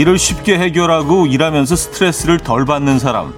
일을 0.00 0.18
쉽게 0.18 0.58
해결하고 0.58 1.26
일하면서 1.26 1.76
스트레스를 1.76 2.38
덜 2.38 2.64
받는 2.64 2.98
사람. 2.98 3.34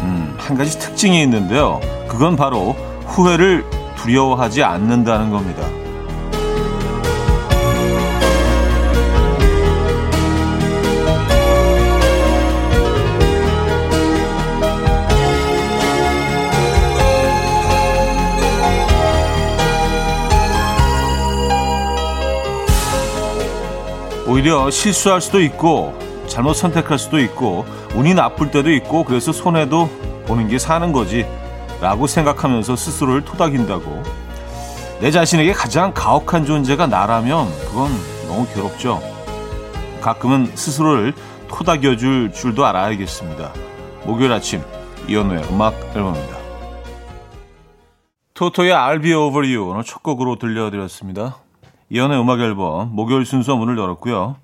음, 0.00 0.34
한 0.38 0.56
가지 0.56 0.78
특징이 0.78 1.22
있는데요. 1.24 1.78
그건 2.08 2.36
바로 2.36 2.72
후회를 3.04 3.66
두려워하지 3.98 4.62
않는다는 4.62 5.28
겁니다. 5.28 5.83
오히려 24.34 24.68
실수할 24.68 25.20
수도 25.20 25.40
있고 25.40 25.96
잘못 26.26 26.54
선택할 26.54 26.98
수도 26.98 27.20
있고 27.20 27.64
운이 27.94 28.14
나쁠 28.14 28.50
때도 28.50 28.72
있고 28.72 29.04
그래서 29.04 29.30
손해도 29.30 29.88
보는 30.26 30.48
게 30.48 30.58
사는 30.58 30.90
거지 30.90 31.24
라고 31.80 32.08
생각하면서 32.08 32.74
스스로를 32.74 33.24
토닥인다고. 33.24 34.02
내 35.00 35.12
자신에게 35.12 35.52
가장 35.52 35.94
가혹한 35.94 36.46
존재가 36.46 36.88
나라면 36.88 37.46
그건 37.60 37.92
너무 38.26 38.44
괴롭죠. 38.52 39.00
가끔은 40.00 40.50
스스로를 40.56 41.14
토닥여줄 41.46 42.32
줄도 42.32 42.66
알아야겠습니다. 42.66 43.52
목요일 44.04 44.32
아침 44.32 44.62
이연우의 45.06 45.44
음악 45.52 45.74
앨범입니다. 45.94 46.38
토토의 48.34 48.72
I'll 48.72 49.00
be 49.00 49.12
over 49.12 49.46
you 49.46 49.70
오늘 49.70 49.84
첫 49.84 50.02
곡으로 50.02 50.40
들려드렸습니다 50.40 51.43
이연의 51.90 52.20
음악 52.20 52.40
앨범 52.40 52.94
목요일 52.94 53.24
순서 53.26 53.56
문을 53.56 53.78
열었고요. 53.78 54.36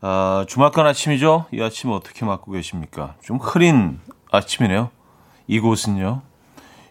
아, 0.00 0.44
주말간 0.48 0.86
아침이죠? 0.86 1.46
이 1.52 1.60
아침 1.62 1.90
어떻게 1.90 2.24
맞고 2.24 2.52
계십니까? 2.52 3.14
좀 3.22 3.38
흐린 3.38 4.00
아침이네요. 4.30 4.90
이곳은요. 5.46 6.22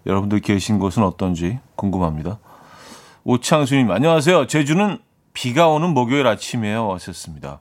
여러분들 0.06 0.40
계신 0.40 0.80
곳은 0.80 1.04
어떤지 1.04 1.60
궁금합니다. 1.76 2.40
오창수님, 3.24 3.92
안녕하세요. 3.92 4.48
제주는 4.48 5.00
비가 5.34 5.68
오는 5.68 5.94
목요일 5.94 6.28
아침이에요. 6.28 6.88
왔었습니다. 6.88 7.60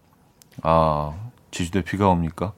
아, 0.62 1.14
제주도에 1.50 1.82
비가 1.82 2.08
옵니까? 2.08 2.52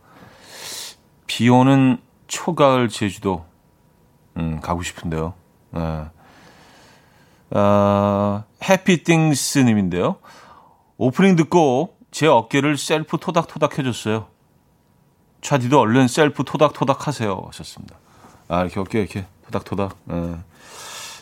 비 1.27 1.48
오는 1.48 1.98
초가을 2.28 2.89
제주도, 2.89 3.44
음, 4.37 4.61
가고 4.61 4.83
싶은데요. 4.83 5.34
네. 5.72 6.05
아, 7.55 8.45
해피띵스님인데요. 8.69 10.17
오프닝 10.98 11.36
듣고 11.36 11.97
제 12.11 12.27
어깨를 12.27 12.77
셀프 12.77 13.19
토닥토닥 13.19 13.78
해줬어요. 13.78 14.27
차디도 15.41 15.78
얼른 15.78 16.09
셀프 16.09 16.44
토닥토닥 16.44 17.06
하세요. 17.09 17.42
하셨습니다. 17.47 17.97
아, 18.48 18.62
이렇게 18.62 18.81
어깨 18.81 19.00
이렇게 19.00 19.27
토닥토닥. 19.47 19.97
예. 20.12 20.36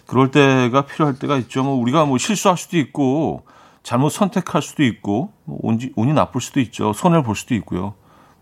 그럴 0.07 0.31
때가 0.31 0.87
필요할 0.87 1.19
때가 1.19 1.37
있죠. 1.39 1.63
뭐 1.63 1.75
우리가 1.75 2.05
뭐 2.05 2.19
실수할 2.19 2.59
수도 2.59 2.77
있고 2.79 3.45
잘못 3.83 4.11
선택할 4.11 4.61
수도 4.61 4.83
있고 4.85 5.33
뭐 5.45 5.59
운이, 5.63 5.91
운이 5.97 6.13
나쁠 6.13 6.41
수도 6.41 6.61
있죠. 6.61 6.93
손해를 6.93 7.23
볼 7.23 7.37
수도 7.37 7.55
있고요. 7.55 7.95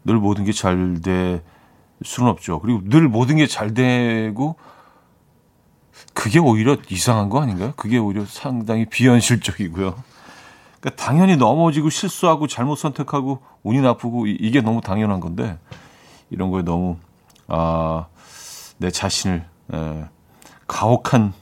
늘 0.04 0.16
모든 0.16 0.44
게 0.44 0.52
잘 0.52 1.00
될 1.02 1.42
수는 2.02 2.30
없죠. 2.30 2.60
그리고 2.60 2.80
늘 2.84 3.08
모든 3.08 3.36
게 3.36 3.46
잘 3.46 3.74
되고 3.74 4.56
그게 6.14 6.38
오히려 6.38 6.76
이상한 6.88 7.28
거 7.28 7.40
아닌가요? 7.40 7.72
그게 7.76 7.98
오히려 7.98 8.24
상당히 8.26 8.84
비현실적이고요. 8.86 9.94
그러니까 10.80 11.02
당연히 11.02 11.36
넘어지고 11.36 11.90
실수하고 11.90 12.46
잘못 12.46 12.76
선택하고 12.76 13.42
운이 13.62 13.80
나쁘고 13.80 14.26
이 14.26 14.50
게 14.50 14.60
너무 14.60 14.80
당연한 14.80 15.20
건데 15.20 15.58
이런 16.30 16.50
거에 16.50 16.62
너무 16.62 16.96
아, 17.48 18.06
내 18.78 18.90
자신을 18.90 19.44
에, 19.74 20.04
가혹한 20.66 21.32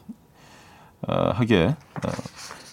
어, 1.09 1.31
하게 1.35 1.57
에, 1.57 1.77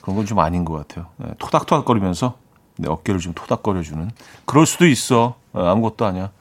그런 0.02 0.16
건 0.18 0.26
좀 0.26 0.40
아닌 0.40 0.66
것 0.66 0.74
같아요. 0.76 1.08
에, 1.24 1.34
토닥토닥거리면서 1.40 2.38
내 2.78 2.88
어깨를 2.90 3.20
좀 3.20 3.34
토닥거려주는 3.34 4.12
그럴 4.46 4.66
수도 4.66 4.88
있어 4.88 5.36
에, 5.56 5.60
아무것도 5.60 6.06
아니야. 6.06 6.32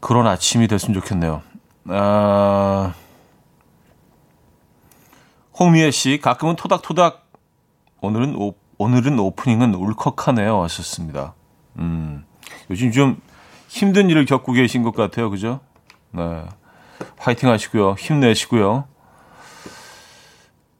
그런 0.00 0.26
아침이 0.26 0.68
됐으면 0.68 1.00
좋겠네요. 1.00 1.42
아, 1.88 2.92
홍미애 5.58 5.92
씨, 5.92 6.18
가끔은 6.20 6.56
토닥토닥. 6.56 7.28
오늘은 8.00 8.34
오, 8.36 8.54
오늘은 8.78 9.18
오프닝은 9.20 9.74
울컥하네요. 9.74 10.60
하셨습니다. 10.64 11.34
음, 11.78 12.24
요즘 12.70 12.90
좀 12.90 13.20
힘든 13.68 14.10
일을 14.10 14.24
겪고 14.24 14.52
계신 14.52 14.82
것 14.82 14.94
같아요. 14.96 15.30
그죠? 15.30 15.60
네. 16.10 16.42
화이팅 17.18 17.48
하시고요. 17.48 17.92
힘내시고요. 17.92 18.84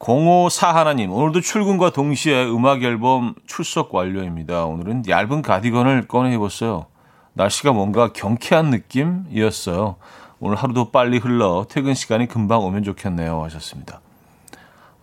054 0.01 0.75
하나님, 0.75 1.12
오늘도 1.12 1.41
출근과 1.41 1.91
동시에 1.91 2.45
음악 2.45 2.83
앨범 2.83 3.35
출석 3.47 3.95
완료입니다. 3.95 4.65
오늘은 4.65 5.05
얇은 5.09 5.41
가디건을 5.41 6.09
꺼내 6.09 6.35
입었어요. 6.35 6.87
날씨가 7.35 7.73
뭔가 7.73 8.12
경쾌한 8.12 8.71
느낌이었어요. 8.71 9.97
오늘 10.41 10.56
하루도 10.56 10.91
빨리 10.91 11.19
흘러 11.19 11.65
퇴근 11.69 11.95
시간이 11.95 12.27
금방 12.27 12.65
오면 12.65 12.83
좋겠네요. 12.83 13.43
하셨습니다. 13.45 14.01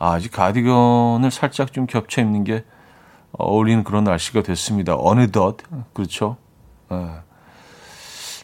아, 0.01 0.13
아직 0.13 0.31
가디건을 0.31 1.29
살짝 1.29 1.73
좀 1.73 1.85
겹쳐 1.85 2.21
입는 2.21 2.43
게 2.43 2.65
어울리는 3.33 3.83
그런 3.83 4.03
날씨가 4.03 4.41
됐습니다. 4.41 4.95
어느덧 4.97 5.57
그렇죠. 5.93 6.37
네. 6.89 7.19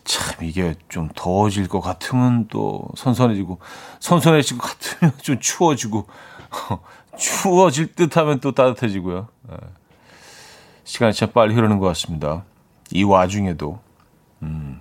참 0.03 0.45
이게 0.45 0.75
좀 0.87 1.09
더워질 1.15 1.67
것 1.67 1.81
같으면 1.81 2.47
또 2.47 2.87
선선해지고 2.95 3.57
선선해질 3.99 4.59
것 4.59 4.67
같으면 4.67 5.13
좀 5.17 5.39
추워지고 5.39 6.05
추워질 7.17 7.95
듯 7.95 8.15
하면 8.17 8.39
또 8.39 8.51
따뜻해지고요. 8.51 9.27
네. 9.49 9.57
시간이 10.83 11.13
참 11.13 11.31
빨리 11.31 11.55
흐르는 11.55 11.79
것 11.79 11.87
같습니다. 11.87 12.43
이 12.91 13.03
와중에도 13.03 13.79
음, 14.43 14.79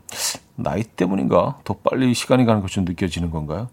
나이 0.56 0.82
때문인가 0.82 1.56
더 1.64 1.72
빨리 1.72 2.12
시간이 2.12 2.44
가는 2.44 2.60
것좀 2.60 2.84
느껴지는 2.84 3.30
건가요? 3.30 3.70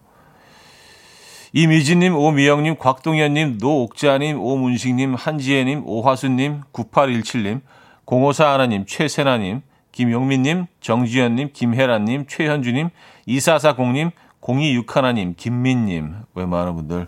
이미진님, 1.55 2.15
오미영님, 2.15 2.77
곽동현님, 2.79 3.59
노옥자님, 3.61 4.41
오문식님, 4.41 5.13
한지혜님, 5.13 5.83
오화수님, 5.85 6.63
9817님, 6.73 7.61
054 8.07 8.53
하나님, 8.53 8.87
최세나님, 8.87 9.61
김용민님, 9.91 10.65
정지현님, 10.81 11.51
김혜란님, 11.53 12.25
최현주님, 12.27 12.89
2440님, 13.27 14.11
026 14.41 14.97
하나님, 14.97 15.35
김민님, 15.37 16.15
웬만한 16.33 16.75
분들 16.75 17.07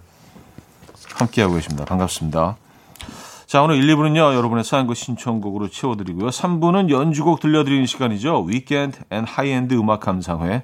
함께하고 1.15 1.55
계십니다. 1.55 1.85
반갑습니다. 1.85 2.57
자, 3.47 3.63
오늘 3.63 3.77
1, 3.77 3.95
2부는요, 3.95 4.35
여러분의 4.35 4.63
사연과 4.63 4.93
신청곡으로 4.93 5.69
채워드리고요. 5.69 6.29
3부는 6.29 6.91
연주곡 6.91 7.39
들려드리는 7.39 7.87
시간이죠. 7.87 8.43
Weekend 8.43 8.99
and 9.09 9.25
High-end 9.25 9.73
음악 9.73 10.01
감상회. 10.01 10.61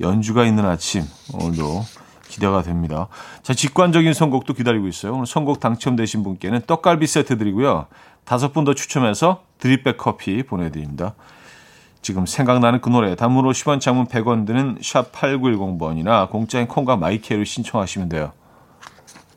연주가 0.00 0.44
있는 0.44 0.66
아침. 0.66 1.02
오늘도 1.32 1.82
기대가 2.28 2.62
됩니다. 2.62 3.08
자, 3.42 3.54
직관적인 3.54 4.12
선곡도 4.12 4.54
기다리고 4.54 4.88
있어요. 4.88 5.14
오늘 5.14 5.26
선곡 5.26 5.60
당첨되신 5.60 6.22
분께는 6.22 6.62
떡갈비 6.66 7.06
세트 7.06 7.38
드리고요. 7.38 7.86
다섯 8.24 8.52
분 8.52 8.64
더 8.64 8.74
추첨해서 8.74 9.44
drip 9.58 9.80
bag 9.80 9.96
커피 9.96 10.42
보내드립니다. 10.42 11.14
지금 12.02 12.26
생각나는 12.26 12.80
그 12.80 12.88
노래 12.88 13.14
단문 13.16 13.44
50원 13.46 13.80
장문 13.80 14.06
100원 14.06 14.46
드는 14.46 14.78
샵 14.82 15.12
8910번이나 15.12 16.28
공짜인 16.30 16.66
콩과 16.68 16.96
my 16.96 17.15
K로 17.15 17.44
신청하시면 17.44 18.08
돼요. 18.08 18.32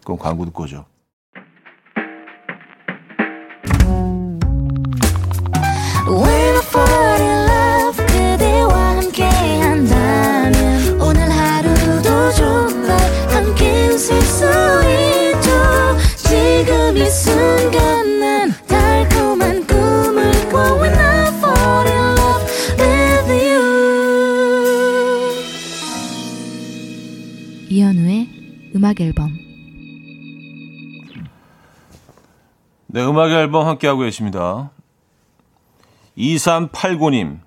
그럼 0.03 0.17
광고 0.17 0.45
듣고 0.45 0.63
오죠. 0.63 0.85
음악 28.89 29.01
앨범 29.01 29.37
네, 32.87 33.05
음악 33.05 33.29
앨범 33.29 33.67
함께하고 33.67 33.99
계십니다. 34.01 34.71
2389님. 36.17 37.39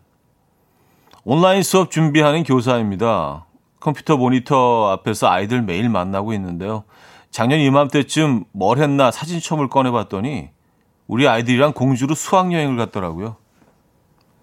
온라인 1.24 1.64
수업 1.64 1.90
준비하는 1.90 2.44
교사입니다. 2.44 3.46
컴퓨터 3.80 4.16
모니터 4.16 4.90
앞에서 4.92 5.28
아이들 5.28 5.62
매일 5.62 5.88
만나고 5.88 6.32
있는데요. 6.34 6.84
작년 7.32 7.58
이맘때쯤 7.58 8.44
뭘 8.52 8.78
했나 8.78 9.10
사진첩을 9.10 9.68
꺼내봤더니 9.68 10.50
우리 11.08 11.26
아이들이랑 11.26 11.72
공주로 11.72 12.14
수학여행을 12.14 12.76
갔더라고요. 12.76 13.34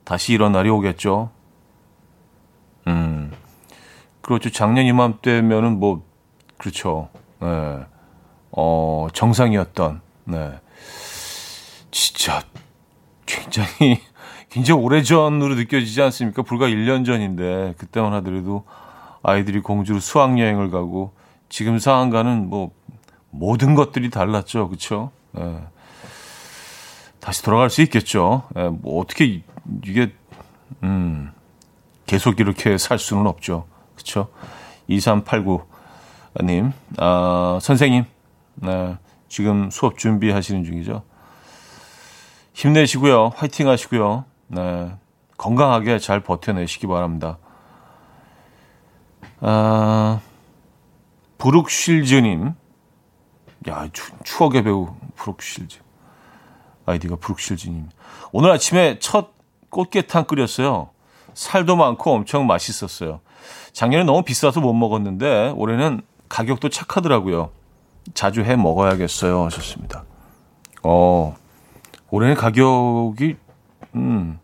다시 0.04 0.34
이런 0.34 0.52
날이 0.52 0.69
오겠죠. 0.69 1.31
음, 2.88 3.31
그렇죠. 4.19 4.50
작년 4.50 4.86
이맘때면은 4.86 5.80
뭐, 5.80 6.09
그렇죠. 6.60 7.08
네. 7.40 7.48
어, 8.52 9.08
정상이었던, 9.14 10.02
네. 10.26 10.60
진짜 11.90 12.44
굉장히, 13.26 14.02
굉장히 14.50 14.82
오래전으로 14.82 15.56
느껴지지 15.56 16.02
않습니까? 16.02 16.42
불과 16.42 16.68
1년 16.68 17.06
전인데, 17.06 17.76
그때만 17.78 18.14
하더라도 18.16 18.66
아이들이 19.24 19.62
공주로 19.62 20.02
수학여행을 20.02 20.70
가고, 20.70 21.14
지금 21.48 21.80
상황과는 21.80 22.50
뭐, 22.50 22.72
모든 23.32 23.74
것들이 23.74 24.10
달랐죠. 24.10 24.68
그쵸? 24.68 25.12
네. 25.32 25.64
다시 27.22 27.42
돌아갈 27.42 27.70
수 27.70 27.82
있겠죠. 27.84 28.44
네. 28.54 28.68
뭐, 28.68 29.02
어떻게, 29.02 29.44
이게, 29.86 30.14
음, 30.84 31.32
계속 32.06 32.42
이렇게 32.42 32.78
살 32.78 33.00
수는 33.00 33.28
없죠. 33.28 33.66
그쵸? 33.96 34.28
2389 34.90 35.70
님, 36.42 36.72
아, 36.98 37.60
선생님, 37.62 38.06
네, 38.56 38.98
지금 39.28 39.70
수업 39.72 39.98
준비하시는 39.98 40.64
중이죠. 40.64 41.04
힘내시고요. 42.54 43.34
화이팅 43.36 43.68
하시고요. 43.68 44.26
네, 44.48 44.92
건강하게 45.38 46.00
잘 46.00 46.20
버텨내시기 46.22 46.88
바랍니다. 46.88 47.38
아, 49.42 50.20
브룩실즈님. 51.38 52.54
야, 53.68 53.88
추, 53.92 54.12
추억의 54.24 54.64
배우 54.64 54.94
브룩실즈. 55.16 55.80
아이디가 56.86 57.18
브룩실즈님. 57.18 57.90
오늘 58.31 58.52
아침에 58.52 59.00
첫 59.00 59.31
꽃게탕 59.70 60.26
끓였어요. 60.26 60.90
살도 61.34 61.76
많고 61.76 62.12
엄청 62.12 62.48
맛있었어요. 62.48 63.22
작년에 63.72 64.04
너무 64.04 64.24
비싸서 64.24 64.60
못 64.60 64.74
먹었는데 64.74 65.54
올해는 65.56 66.02
가격도 66.30 66.70
착하더라고요. 66.70 67.52
자주 68.14 68.44
해 68.44 68.56
먹어야겠어요. 68.56 69.46
하셨습니다. 69.46 70.06
어, 70.84 71.36
올해는 72.10 72.36
가격이, 72.36 73.36
음, 73.96 74.40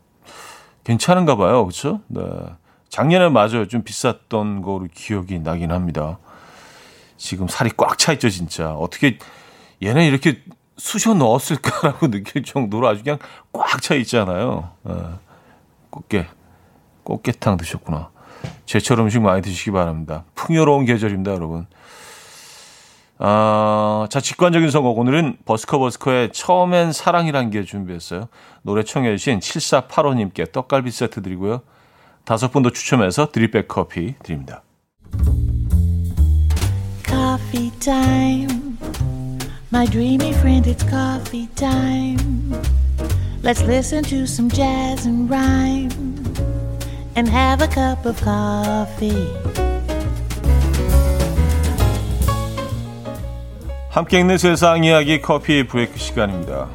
괜찮은가 0.83 1.35
봐요. 1.35 1.63
그렇죠? 1.65 2.01
네. 2.07 2.21
작년에 2.89 3.29
맞아요. 3.29 3.67
좀 3.67 3.83
비쌌던 3.83 4.61
거로 4.61 4.87
기억이 4.93 5.39
나긴 5.39 5.71
합니다. 5.71 6.19
지금 7.17 7.47
살이 7.47 7.71
꽉 7.75 7.97
차 7.97 8.13
있죠, 8.13 8.29
진짜. 8.29 8.73
어떻게 8.73 9.17
얘는 9.83 10.03
이렇게 10.03 10.41
쑤셔 10.77 11.13
넣었을까라고 11.13 12.09
느낄 12.11 12.43
정도로 12.43 12.87
아주 12.87 13.03
그냥 13.03 13.19
꽉 13.51 13.81
차 13.81 13.95
있잖아요. 13.95 14.69
네. 14.83 14.93
꽃게, 15.89 16.27
꽃게탕 17.03 17.57
드셨구나. 17.57 18.09
제철 18.65 18.99
음식 18.99 19.21
많이 19.21 19.41
드시기 19.41 19.71
바랍니다. 19.71 20.23
풍요로운 20.35 20.85
계절입니다, 20.85 21.31
여러분. 21.31 21.65
아, 23.17 24.07
자, 24.09 24.19
직관적인 24.19 24.69
선곡. 24.71 24.97
오늘은 24.97 25.37
버스커버스커의 25.45 26.31
처음엔 26.33 26.91
사랑이란 26.91 27.49
게 27.49 27.63
준비했어요. 27.63 28.27
노래 28.61 28.83
청해주신 28.83 29.39
7485님께 29.39 30.51
떡갈비 30.51 30.91
세트 30.91 31.21
드리고요. 31.21 31.61
다섯 32.25 32.51
분 32.51 32.63
더 32.63 32.71
추첨해서 32.71 33.31
드립백 33.31 33.67
커피 33.67 34.15
드립니다. 34.23 34.63
Coffee 37.07 37.71
time. 37.79 38.77
My 39.71 39.85
dreamy 39.85 40.31
friend, 40.31 40.67
it's 40.69 40.83
coffee 40.89 41.47
time. 41.55 42.51
Let's 43.43 43.61
listen 43.63 44.03
to 44.05 44.23
some 44.23 44.49
jazz 44.49 45.05
and 45.07 45.29
rhyme 45.29 45.91
and 47.15 47.29
have 47.29 47.61
a 47.61 47.67
cup 47.67 48.05
of 48.05 48.19
coffee. 48.23 49.74
함께 53.95 54.19
읽는 54.19 54.37
세상 54.37 54.83
이야기 54.83 55.21
커피 55.21 55.65
브레이크 55.65 55.97
시간입니다. 55.97 56.67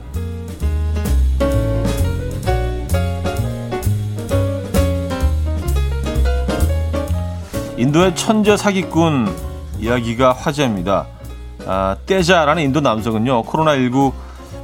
인도의 7.76 8.16
천재 8.16 8.56
사기꾼 8.56 9.28
이야기가 9.80 10.32
화제입니다. 10.32 11.08
아, 11.66 11.94
떼자라는 12.06 12.62
인도 12.62 12.80
남성은요, 12.80 13.42
코로나19 13.42 14.14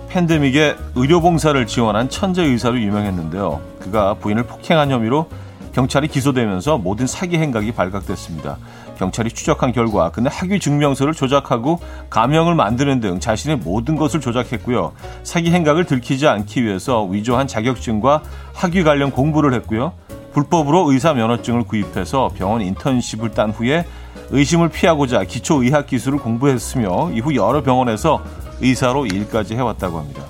팬데믹에 0.09 0.77
의료 0.95 1.21
봉사를 1.21 1.67
지원한 1.67 2.09
천재 2.09 2.43
의사로 2.43 2.81
유명했는데요. 2.81 3.61
그가 3.81 4.15
부인을 4.15 4.45
폭행한 4.45 4.91
혐의로 4.91 5.29
경찰이 5.77 6.09
기소되면서 6.09 6.79
모든 6.79 7.07
사기 7.07 7.37
행각이 7.37 7.73
발각됐습니다. 7.73 8.57
경찰이 8.97 9.29
추적한 9.29 9.73
결과 9.73 10.11
그는 10.11 10.31
학위 10.31 10.59
증명서를 10.59 11.13
조작하고 11.13 11.81
가명을 12.09 12.55
만드는 12.55 13.01
등 13.01 13.21
자신의 13.21 13.59
모든 13.59 13.95
것을 13.95 14.23
조작했고요. 14.23 14.93
사기 15.23 15.53
행각을 15.53 15.85
들키지 15.85 16.27
않기 16.29 16.65
위해서 16.65 17.05
위조한 17.05 17.47
자격증과 17.47 18.23
학위 18.55 18.85
관련 18.85 19.11
공부를 19.11 19.53
했고요. 19.53 19.93
불법으로 20.33 20.91
의사 20.91 21.13
면허증을 21.13 21.65
구입해서 21.65 22.31
병원 22.35 22.63
인턴십을 22.63 23.33
딴 23.33 23.51
후에 23.51 23.85
의심을 24.31 24.71
피하고자 24.71 25.25
기초 25.25 25.63
의학 25.63 25.87
기술을 25.87 26.21
공부했으며 26.21 27.11
이후 27.13 27.35
여러 27.35 27.63
병원에서 27.63 28.25
의사로 28.63 29.05
일까지 29.05 29.55
해왔다고 29.55 29.99
합니다. 29.99 30.23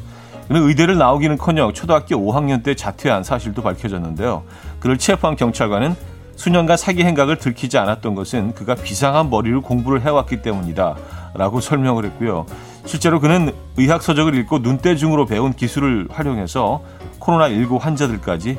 그는 0.49 0.62
의대를 0.62 0.96
나오기는커녕 0.96 1.72
초등학교 1.72 2.16
5학년 2.16 2.62
때 2.62 2.75
자퇴한 2.75 3.25
사실도 3.25 3.62
밝혀졌는데요. 3.62 4.44
그를 4.81 4.99
체포한 4.99 5.37
경찰관은 5.37 5.94
수년간 6.37 6.76
사기 6.76 7.02
행각을 7.02 7.38
들키지 7.38 7.78
않았던 7.78 8.14
것은 8.14 8.55
그가 8.55 8.75
비상한 8.75 9.31
머리로 9.31 9.62
공부를 9.62 10.02
해왔기 10.02 10.43
때문이다. 10.43 10.96
라고 11.34 11.61
설명을 11.61 12.05
했고요. 12.06 12.46
실제로 12.84 13.20
그는 13.20 13.52
의학 13.76 14.02
서적을 14.02 14.34
읽고 14.34 14.61
눈대중으로 14.61 15.26
배운 15.26 15.52
기술을 15.52 16.08
활용해서 16.11 16.83
코로나19 17.21 17.80
환자들까지 17.80 18.59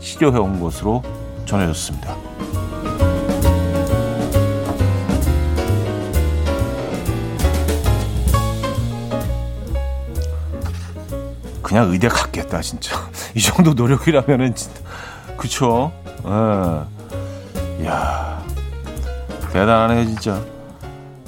치료해온 0.00 0.60
것으로 0.60 1.02
전해졌습니다. 1.44 2.16
그냥 11.62 11.90
의대 11.90 12.08
갔겠다 12.08 12.62
진짜 12.62 12.96
이 13.36 13.40
정도 13.42 13.74
노력이라면은 13.74 14.54
진짜 14.54 14.80
그쵸 15.38 15.90
예. 16.26 17.86
야 17.86 18.42
대단하네 19.52 20.04
진짜 20.04 20.42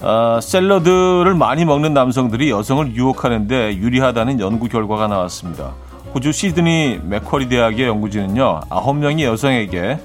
아, 0.02 0.40
샐러드를 0.43 1.35
많이 1.35 1.64
먹는 1.64 1.95
남성들이 1.95 2.50
여성을 2.50 2.95
유혹하는데 2.95 3.76
유리하다는 3.76 4.40
연구 4.40 4.69
결과가 4.69 5.09
나왔습니다. 5.09 5.73
호주 6.14 6.33
시드니 6.33 7.00
맥쿼리 7.05 7.49
대학의 7.50 7.87
연구진은요, 7.87 8.61
9명의 8.71 9.25
여성에게 9.25 9.99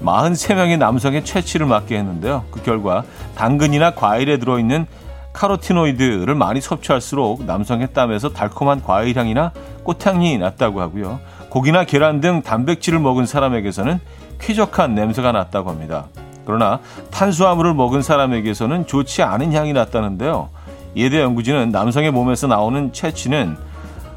43명의 0.00 0.78
남성의 0.78 1.24
채취를 1.24 1.66
맡게 1.66 1.98
했는데요. 1.98 2.44
그 2.52 2.62
결과 2.62 3.02
당근이나 3.34 3.94
과일에 3.94 4.38
들어있는 4.38 4.86
카로티노이드를 5.32 6.34
많이 6.34 6.60
섭취할수록 6.60 7.44
남성의 7.44 7.92
땀에서 7.92 8.28
달콤한 8.30 8.82
과일 8.82 9.16
향이나 9.16 9.52
꽃향이 9.82 10.38
났다고 10.38 10.80
하고요. 10.80 11.20
고기나 11.52 11.84
계란 11.84 12.22
등 12.22 12.40
단백질을 12.40 12.98
먹은 12.98 13.26
사람에게서는 13.26 14.00
쾌적한 14.38 14.94
냄새가 14.94 15.32
났다고 15.32 15.68
합니다. 15.68 16.06
그러나 16.46 16.80
탄수화물을 17.10 17.74
먹은 17.74 18.00
사람에게서는 18.00 18.86
좋지 18.86 19.22
않은 19.22 19.52
향이 19.52 19.74
났다는데요. 19.74 20.48
대해 20.94 21.20
연구진은 21.20 21.68
남성의 21.68 22.10
몸에서 22.10 22.46
나오는 22.46 22.90
채취는 22.94 23.58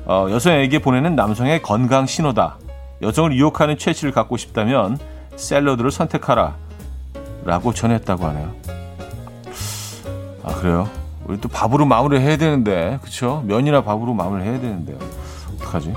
어, 0.05 0.27
여성에게 0.29 0.79
보내는 0.79 1.17
남성의 1.17 1.61
건강 1.61 2.05
신호다. 2.05 2.55
여성을 3.01 3.35
유혹하는 3.35 3.77
채취를 3.77 4.13
갖고 4.13 4.37
싶다면 4.37 4.97
샐러드를 5.35 5.91
선택하라. 5.91 6.55
라고 7.43 7.73
전했다고 7.73 8.25
하네요. 8.27 8.53
아, 10.41 10.55
그래요? 10.55 10.89
우리 11.25 11.41
또 11.41 11.49
밥으로 11.49 11.85
마무리 11.85 12.17
해야 12.17 12.37
되는데, 12.37 12.97
그쵸? 13.01 13.43
면이나 13.45 13.83
밥으로 13.83 14.13
마무리 14.13 14.43
해야 14.43 14.57
되는데, 14.57 14.95
어떡하지? 15.55 15.93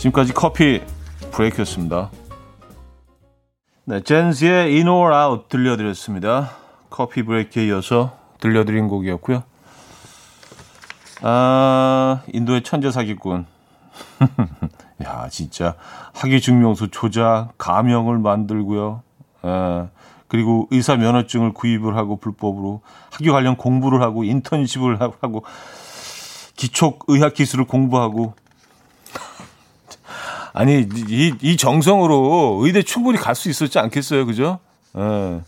지금까지 0.00 0.32
커피 0.32 0.80
브레이크였습니다. 1.30 2.10
네, 3.84 4.00
젠지의 4.00 4.74
In 4.76 4.88
or 4.88 5.14
Out 5.14 5.48
들려드렸습니다. 5.50 6.52
커피 6.88 7.22
브레이크에 7.22 7.66
이어서 7.66 8.16
들려드린 8.40 8.88
곡이었고요. 8.88 9.42
아, 11.20 12.22
인도의 12.32 12.62
천재 12.62 12.90
사기꾼. 12.90 13.44
야, 15.04 15.28
진짜 15.30 15.74
학위 16.14 16.40
증명서 16.40 16.86
조작, 16.86 17.50
가명을 17.58 18.18
만들고요. 18.20 19.02
에, 19.44 19.88
그리고 20.28 20.66
의사 20.70 20.96
면허증을 20.96 21.52
구입을 21.52 21.98
하고 21.98 22.16
불법으로 22.16 22.80
학위 23.10 23.28
관련 23.28 23.58
공부를 23.58 24.00
하고 24.00 24.24
인턴십을 24.24 24.98
하고 25.02 25.44
기초 26.56 26.98
의학 27.06 27.34
기술을 27.34 27.66
공부하고 27.66 28.34
아니 30.52 30.86
이, 31.08 31.34
이 31.40 31.56
정성으로 31.56 32.60
의대 32.62 32.82
충분히 32.82 33.18
갈 33.18 33.34
수 33.34 33.48
있었지 33.50 33.78
않겠어요, 33.78 34.26
그죠? 34.26 34.58
예. 34.96 35.40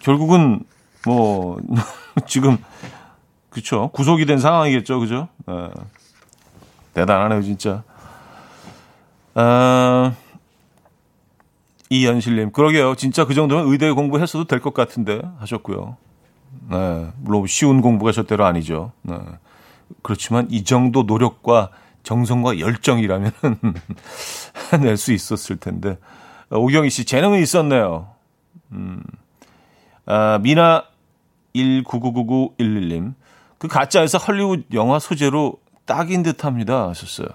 결국은 0.00 0.64
뭐 1.04 1.58
지금 2.26 2.58
그쵸 3.50 3.90
구속이 3.92 4.26
된 4.26 4.38
상황이겠죠, 4.38 5.00
그죠? 5.00 5.28
예. 5.48 5.70
대단하네요, 6.94 7.42
진짜. 7.42 7.82
아, 9.34 10.14
이연실님, 11.90 12.52
그러게요. 12.52 12.94
진짜 12.96 13.24
그 13.26 13.34
정도면 13.34 13.70
의대 13.70 13.90
공부했어도 13.92 14.44
될 14.44 14.60
것 14.60 14.74
같은데 14.74 15.20
하셨고요. 15.38 15.96
네, 16.70 17.06
물론 17.20 17.46
쉬운 17.46 17.80
공부가 17.82 18.12
절대로 18.12 18.44
아니죠. 18.46 18.92
네. 19.02 19.14
그렇지만 20.02 20.48
이 20.50 20.64
정도 20.64 21.02
노력과 21.04 21.70
정성과 22.06 22.60
열정이라면 22.60 23.32
낼 24.80 24.96
수 24.96 25.12
있었을 25.12 25.56
텐데. 25.56 25.98
오경희 26.50 26.88
씨, 26.88 27.04
재능은 27.04 27.40
있었네요. 27.42 28.08
음. 28.70 29.02
아, 30.06 30.38
미나 30.40 30.84
1999911님. 31.56 33.14
그 33.58 33.66
가짜에서 33.66 34.18
헐리우드 34.18 34.66
영화 34.72 35.00
소재로 35.00 35.58
딱인 35.84 36.22
듯 36.22 36.44
합니다. 36.44 36.88
하셨어요. 36.88 37.26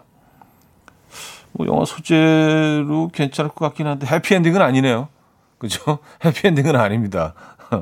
뭐, 1.51 1.67
영화 1.67 1.83
소재로 1.83 3.09
괜찮을 3.13 3.51
것 3.51 3.65
같긴 3.65 3.87
한데, 3.87 4.07
해피엔딩은 4.07 4.61
아니네요. 4.61 5.09
그죠? 5.57 5.99
해피엔딩은 6.23 6.77
아닙니다. 6.77 7.33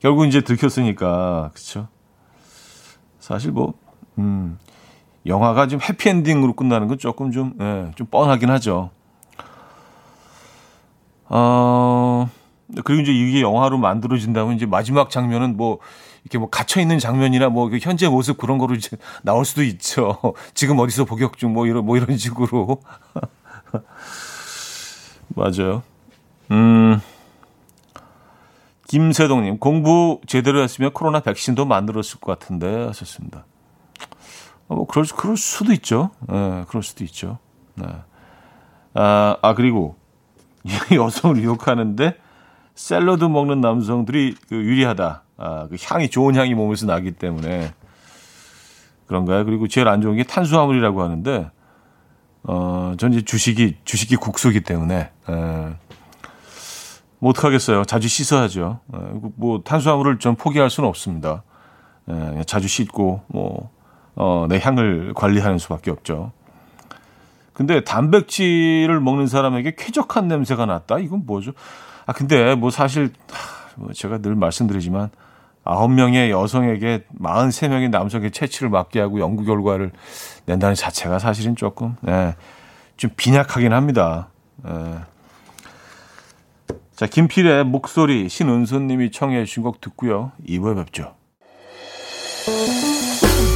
결국 0.00 0.26
이제 0.26 0.42
들켰으니까, 0.42 1.50
그쵸? 1.54 1.88
사실 3.20 3.52
뭐, 3.52 3.72
음, 4.18 4.58
영화가 5.26 5.68
좀 5.68 5.80
해피엔딩으로 5.80 6.54
끝나는 6.54 6.88
건 6.88 6.98
조금 6.98 7.30
좀, 7.32 7.54
예, 7.60 7.90
좀 7.96 8.06
뻔하긴 8.08 8.50
하죠. 8.50 8.90
어, 11.28 12.28
그리고 12.84 13.02
이제 13.02 13.12
이게 13.12 13.40
영화로 13.40 13.78
만들어진다면 13.78 14.56
이제 14.56 14.66
마지막 14.66 15.10
장면은 15.10 15.56
뭐, 15.56 15.78
이렇게 16.24 16.38
뭐 16.38 16.48
갇혀 16.48 16.80
있는 16.80 16.98
장면이나 16.98 17.48
뭐그 17.50 17.78
현재 17.82 18.08
모습 18.08 18.38
그런 18.38 18.56
거로 18.58 18.74
이제 18.74 18.96
나올 19.22 19.44
수도 19.44 19.62
있죠. 19.62 20.18
지금 20.54 20.78
어디서 20.78 21.04
복역 21.04 21.38
중 21.38 21.52
뭐 21.52 21.66
이런 21.66 21.84
뭐 21.84 21.96
이런 21.96 22.16
식으로. 22.16 22.80
맞아요. 25.36 25.82
음. 26.50 27.00
김세동님, 28.86 29.58
공부 29.58 30.20
제대로 30.26 30.62
했으면 30.62 30.92
코로나 30.92 31.20
백신도 31.20 31.64
만들었을 31.64 32.20
것 32.20 32.38
같은데 32.38 32.84
하셨습니다. 32.86 33.44
어, 34.74 34.76
뭐 34.76 34.86
그럴 34.86 35.06
그럴 35.16 35.36
수도 35.36 35.72
있죠. 35.72 36.10
예, 36.30 36.34
네, 36.34 36.64
그럴 36.68 36.82
수도 36.82 37.04
있죠. 37.04 37.38
네. 37.76 37.86
아, 38.94 39.36
아 39.40 39.54
그리고 39.54 39.96
여성을 40.92 41.36
유혹하는데 41.38 42.16
샐러드 42.74 43.24
먹는 43.24 43.60
남성들이 43.60 44.34
그 44.48 44.56
유리하다. 44.56 45.22
아, 45.36 45.68
그 45.68 45.76
향이 45.80 46.10
좋은 46.10 46.34
향이 46.34 46.54
몸에서 46.54 46.86
나기 46.86 47.12
때문에 47.12 47.72
그런가요? 49.06 49.44
그리고 49.44 49.68
제일 49.68 49.88
안 49.88 50.00
좋은 50.00 50.16
게 50.16 50.24
탄수화물이라고 50.24 51.02
하는데 51.02 51.50
어, 52.44 52.94
전 52.98 53.12
이제 53.12 53.22
주식이 53.22 53.78
주식이 53.84 54.16
국소기 54.16 54.60
때문에 54.62 55.10
에, 55.28 55.74
뭐 57.18 57.30
어떡하겠어요. 57.30 57.84
자주 57.84 58.08
씻어야죠. 58.08 58.80
에, 58.92 58.98
뭐 59.36 59.62
탄수화물을 59.62 60.18
좀 60.18 60.34
포기할 60.36 60.70
수는 60.70 60.88
없습니다. 60.88 61.42
에, 62.08 62.42
자주 62.44 62.68
씻고 62.68 63.22
뭐 63.28 63.73
어, 64.16 64.46
내 64.48 64.58
향을 64.58 65.12
관리하는 65.14 65.58
수밖에 65.58 65.90
없죠. 65.90 66.32
근데 67.52 67.82
단백질을 67.82 69.00
먹는 69.00 69.26
사람에게 69.26 69.74
쾌적한 69.76 70.28
냄새가 70.28 70.66
났다? 70.66 70.98
이건 70.98 71.24
뭐죠? 71.24 71.52
아, 72.06 72.12
근데 72.12 72.54
뭐 72.54 72.70
사실, 72.70 73.12
뭐 73.76 73.92
제가 73.92 74.18
늘 74.18 74.34
말씀드리지만, 74.34 75.10
아홉 75.62 75.90
명의 75.92 76.30
여성에게 76.30 77.04
43명의 77.18 77.90
남성의 77.90 78.32
채취를 78.32 78.68
맡게 78.68 79.00
하고 79.00 79.20
연구 79.20 79.44
결과를 79.44 79.92
낸다는 80.46 80.74
자체가 80.74 81.18
사실은 81.18 81.56
조금, 81.56 81.96
예, 82.06 82.34
좀 82.96 83.10
빈약하긴 83.16 83.72
합니다. 83.72 84.28
예. 84.68 84.98
자, 86.94 87.06
김필의 87.06 87.64
목소리 87.64 88.28
신은선 88.28 88.86
님이 88.86 89.10
청해 89.10 89.44
주신 89.44 89.62
곡 89.62 89.80
듣고요. 89.80 90.32
2부에 90.46 90.76
뵙죠. 90.76 91.14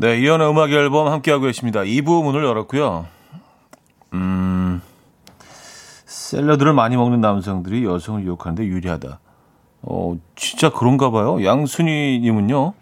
네, 0.00 0.18
이현우의 0.18 0.50
음악 0.50 0.70
앨범 0.70 1.08
함께하고 1.08 1.44
계십니다. 1.44 1.80
2부 1.80 2.24
문을 2.24 2.42
열었고요. 2.42 3.06
음, 4.14 4.80
샐러드를 6.06 6.72
많이 6.72 6.96
먹는 6.96 7.20
남성들이 7.20 7.84
여성을 7.84 8.24
유혹하는데 8.24 8.64
유리하다. 8.64 9.20
어, 9.82 10.16
진짜 10.36 10.70
그런가 10.70 11.10
봐요. 11.10 11.44
양순이님은요? 11.44 12.72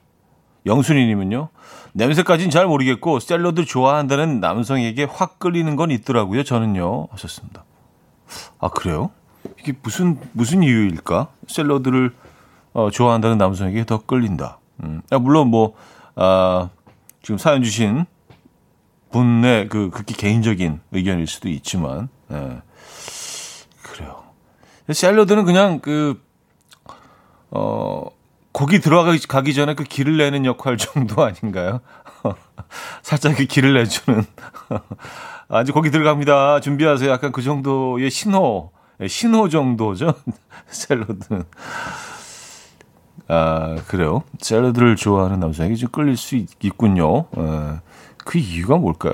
영순이님은요? 0.64 1.48
냄새까지는 1.94 2.50
잘 2.50 2.68
모르겠고, 2.68 3.18
샐러드 3.18 3.64
좋아한다는 3.64 4.38
남성에게 4.38 5.02
확 5.02 5.40
끌리는 5.40 5.74
건 5.74 5.90
있더라고요. 5.90 6.44
저는요. 6.44 7.08
하셨습니다. 7.10 7.64
아, 8.60 8.68
그래요? 8.68 9.10
이게 9.58 9.72
무슨, 9.82 10.20
무슨 10.34 10.62
이유일까? 10.62 11.30
샐러드를 11.48 12.14
어, 12.74 12.90
좋아한다는 12.92 13.38
남성에게 13.38 13.86
더 13.86 13.98
끌린다. 14.06 14.60
음. 14.84 15.02
야, 15.10 15.18
물론 15.18 15.48
뭐, 15.48 15.74
아, 16.14 16.70
지금 17.22 17.38
사연 17.38 17.62
주신 17.62 18.06
분의 19.10 19.68
그 19.68 19.90
극히 19.90 20.14
개인적인 20.14 20.80
의견일 20.92 21.26
수도 21.26 21.48
있지만, 21.48 22.08
예. 22.30 22.60
그래요. 23.82 24.24
샐러드는 24.90 25.44
그냥 25.44 25.80
그, 25.80 26.22
어, 27.50 28.06
고기 28.52 28.80
들어가기 28.80 29.54
전에 29.54 29.74
그 29.74 29.84
기를 29.84 30.16
내는 30.16 30.44
역할 30.44 30.76
정도 30.76 31.22
아닌가요? 31.24 31.80
살짝 33.02 33.36
그 33.36 33.44
기를 33.44 33.74
내주는. 33.74 34.24
아, 35.48 35.62
이제 35.62 35.72
고기 35.72 35.90
들어갑니다. 35.90 36.60
준비하세요. 36.60 37.10
약간 37.10 37.32
그 37.32 37.42
정도의 37.42 38.10
신호, 38.10 38.72
예, 39.00 39.08
신호 39.08 39.48
정도죠. 39.48 40.14
샐러드는. 40.68 41.44
아, 43.28 43.76
그래요. 43.86 44.22
샐러드를 44.40 44.96
좋아하는 44.96 45.38
남성에게 45.40 45.74
좀 45.74 45.90
끌릴 45.90 46.16
수 46.16 46.36
있, 46.36 46.48
군요 46.76 47.26
아, 47.36 47.80
그 48.24 48.38
이유가 48.38 48.76
뭘까요? 48.76 49.12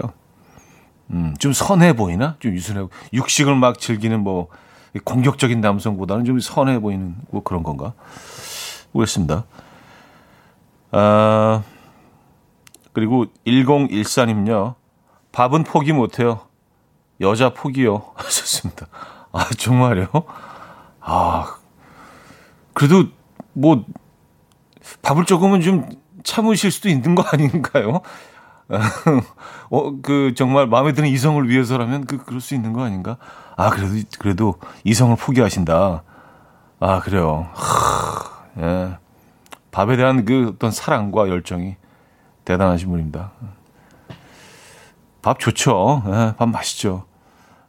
음, 1.11 1.35
좀 1.39 1.53
선해 1.53 1.95
보이나? 1.95 2.37
좀 2.39 2.55
유순해, 2.55 2.87
육식을 3.13 3.55
막 3.57 3.79
즐기는 3.79 4.19
뭐, 4.21 4.49
공격적인 5.05 5.61
남성보다는 5.61 6.25
좀 6.25 6.39
선해 6.39 6.79
보이는 6.79 7.17
뭐 7.31 7.43
그런 7.43 7.65
건가? 7.65 7.93
모르겠습니다. 8.93 9.45
아, 10.93 11.63
그리고 12.93 13.27
1014님요. 13.45 14.77
밥은 15.33 15.65
포기 15.65 15.93
못해요. 15.93 16.41
여자 17.21 17.53
포기요. 17.53 18.13
하셨습니다. 18.15 18.87
아, 19.33 19.49
정말요? 19.59 20.07
아, 21.01 21.57
그래도 22.73 23.07
뭐, 23.53 23.85
밥을 25.03 25.25
조금은 25.25 25.61
좀 25.61 25.89
참으실 26.23 26.71
수도 26.71 26.89
있는 26.89 27.15
거 27.15 27.23
아닌가요? 27.23 28.01
어, 29.71 30.01
그, 30.03 30.33
정말 30.35 30.67
마음에 30.67 30.93
드는 30.93 31.09
이성을 31.09 31.49
위해서라면 31.49 32.07
그, 32.07 32.19
그럴 32.19 32.41
수 32.41 32.55
있는 32.55 32.73
거 32.73 32.83
아닌가? 32.83 33.19
아, 33.57 33.71
그래도, 33.71 33.95
그래도 34.19 34.55
이성을 34.85 35.15
포기하신다. 35.17 36.03
아, 36.81 37.01
그래요. 37.01 37.49
하, 37.53 38.61
예. 38.61 38.97
밥에 39.71 39.97
대한 39.97 40.25
그 40.25 40.53
어떤 40.55 40.71
사랑과 40.71 41.29
열정이 41.29 41.77
대단하신 42.45 42.89
분입니다. 42.91 43.33
밥 45.21 45.39
좋죠. 45.39 46.03
예, 46.07 46.35
밥 46.37 46.49
맛있죠. 46.49 47.05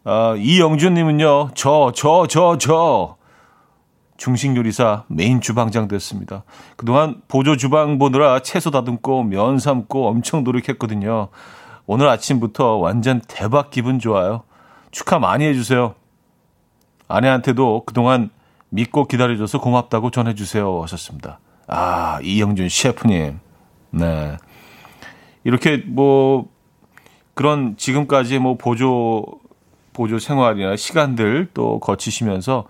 아, 0.03 0.35
이영준님은요, 0.37 1.51
저, 1.55 1.91
저, 1.95 2.27
저, 2.27 2.57
저. 2.57 3.15
중식 4.17 4.55
요리사 4.55 5.03
메인 5.07 5.41
주방장 5.41 5.87
됐습니다. 5.87 6.43
그동안 6.75 7.21
보조 7.27 7.57
주방 7.57 7.99
보느라 7.99 8.39
채소 8.39 8.71
다듬고 8.71 9.23
면 9.23 9.59
삶고 9.59 10.07
엄청 10.07 10.43
노력했거든요. 10.43 11.29
오늘 11.85 12.07
아침부터 12.09 12.77
완전 12.77 13.21
대박 13.27 13.69
기분 13.69 13.99
좋아요. 13.99 14.43
축하 14.91 15.19
많이 15.19 15.45
해주세요. 15.45 15.95
아내한테도 17.07 17.83
그동안 17.85 18.29
믿고 18.69 19.05
기다려줘서 19.07 19.59
고맙다고 19.59 20.11
전해주세요. 20.11 20.81
하셨습니다. 20.83 21.39
아, 21.67 22.19
이영준 22.23 22.69
셰프님. 22.69 23.39
네. 23.91 24.37
이렇게 25.43 25.77
뭐, 25.77 26.49
그런 27.33 27.77
지금까지 27.77 28.39
뭐 28.39 28.57
보조, 28.57 29.25
보조 29.93 30.19
생활이나 30.19 30.75
시간들 30.75 31.49
또 31.53 31.79
거치시면서 31.79 32.65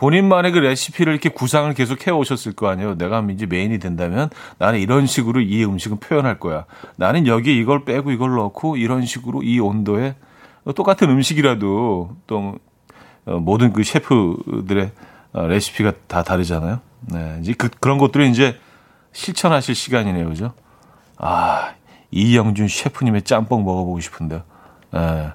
본인만의 0.00 0.52
그 0.52 0.58
레시피를 0.60 1.12
이렇게 1.12 1.28
구상을 1.28 1.70
계속 1.74 2.06
해오셨을 2.06 2.54
거 2.54 2.68
아니에요. 2.68 2.96
내가 2.96 3.22
이제 3.30 3.44
메인이 3.44 3.78
된다면 3.78 4.30
나는 4.56 4.80
이런 4.80 5.06
식으로 5.06 5.42
이 5.42 5.62
음식은 5.62 6.00
표현할 6.00 6.40
거야. 6.40 6.64
나는 6.96 7.26
여기 7.26 7.54
이걸 7.58 7.84
빼고 7.84 8.10
이걸 8.10 8.34
넣고 8.36 8.78
이런 8.78 9.04
식으로 9.04 9.42
이 9.42 9.60
온도에 9.60 10.14
똑같은 10.74 11.10
음식이라도 11.10 12.16
또 12.26 12.58
어, 13.26 13.38
모든 13.40 13.74
그 13.74 13.82
셰프들의 13.84 14.90
어, 15.34 15.46
레시피가 15.46 15.92
다 16.06 16.22
다르잖아요. 16.22 16.80
네, 17.12 17.38
이제 17.42 17.52
그, 17.52 17.68
그런 17.68 17.98
것들을 17.98 18.24
이제 18.24 18.58
실천하실 19.12 19.74
시간이네요, 19.74 20.30
그죠? 20.30 20.54
아, 21.18 21.74
이영준 22.10 22.68
셰프님의 22.68 23.22
짬뽕 23.22 23.66
먹어보고 23.66 24.00
싶은데, 24.00 24.42
네. 24.92 25.32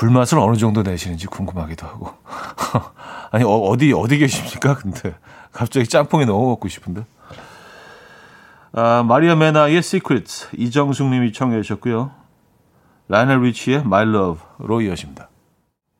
불맛을 0.00 0.38
어느 0.38 0.56
정도 0.56 0.82
내시는지 0.82 1.26
궁금하기도 1.26 1.86
하고. 1.86 2.14
아니, 3.32 3.44
어, 3.44 3.76
디 3.78 3.92
어디 3.92 4.16
계십니까? 4.16 4.74
근데 4.74 5.14
갑자기 5.52 5.86
짬뽕이 5.86 6.24
너무 6.24 6.48
먹고 6.48 6.68
싶은데. 6.68 7.04
아, 8.72 9.04
마리아 9.06 9.34
메나의 9.34 9.76
Secrets, 9.76 10.48
이정숙 10.56 11.08
님이 11.08 11.34
청해 11.34 11.60
주셨고요. 11.60 12.12
라이오넬 13.08 13.42
리치의 13.42 13.80
My 13.80 14.08
Love로 14.08 14.80
이어집니다. 14.80 15.28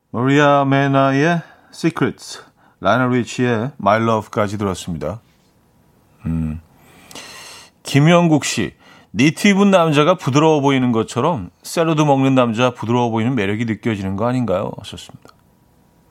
마리아 0.09 0.65
메나의 0.65 1.43
Secrets, 1.71 2.41
라이오넬 2.79 3.11
리치의 3.11 3.73
My 3.79 4.01
Love까지 4.01 4.57
들었습니다. 4.57 5.19
음. 6.25 6.59
김영국 7.83 8.45
씨, 8.45 8.73
니트 9.13 9.47
입은 9.49 9.71
남자가 9.71 10.15
부드러워 10.15 10.61
보이는 10.61 10.91
것처럼 10.91 11.49
샐러드 11.63 12.01
먹는 12.01 12.33
남자 12.33 12.71
부드러워 12.71 13.09
보이는 13.09 13.35
매력이 13.35 13.65
느껴지는 13.65 14.15
거 14.15 14.27
아닌가요? 14.27 14.71
하셨습니다. 14.77 15.31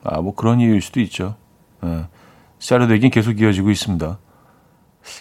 아, 0.03 0.21
뭐 0.21 0.35
그런 0.35 0.59
이유일 0.59 0.81
수도 0.81 0.99
있죠. 1.01 1.35
예. 1.83 2.05
샐러드 2.59 2.93
얘기는 2.93 3.09
계속 3.09 3.39
이어지고 3.39 3.71
있습니다. 3.71 4.19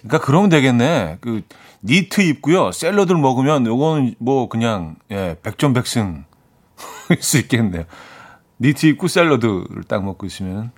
그러니까 0.03 0.19
그러면 0.27 0.51
되겠네. 0.51 1.19
그 1.23 1.43
니트 1.83 2.21
입고요. 2.21 2.71
샐러드를 2.73 3.19
먹으면 3.19 3.67
요건 3.67 4.15
뭐 4.19 4.49
그냥 4.49 4.97
예, 5.11 5.37
백전백승 5.43 6.25
일 7.09 7.17
수 7.23 7.39
있겠네요. 7.39 7.85
니트 8.61 8.87
입고 8.87 9.09
샐러드를 9.09 9.85
딱 9.89 10.05
먹고 10.05 10.27
있으면 10.27 10.71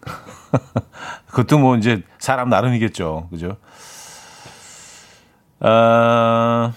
그것도 1.27 1.59
뭐 1.59 1.77
이제 1.77 2.03
사람 2.21 2.49
나름이겠죠. 2.49 3.29
그죠? 3.31 3.57
아, 5.59 6.73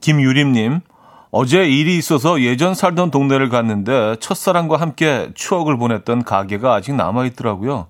김유림님, 0.00 0.80
어제 1.30 1.68
일이 1.68 1.96
있어서 1.96 2.40
예전 2.40 2.74
살던 2.74 3.10
동네를 3.10 3.48
갔는데 3.48 4.16
첫사랑과 4.20 4.78
함께 4.78 5.30
추억을 5.34 5.76
보냈던 5.76 6.24
가게가 6.24 6.74
아직 6.74 6.94
남아있더라고요. 6.94 7.86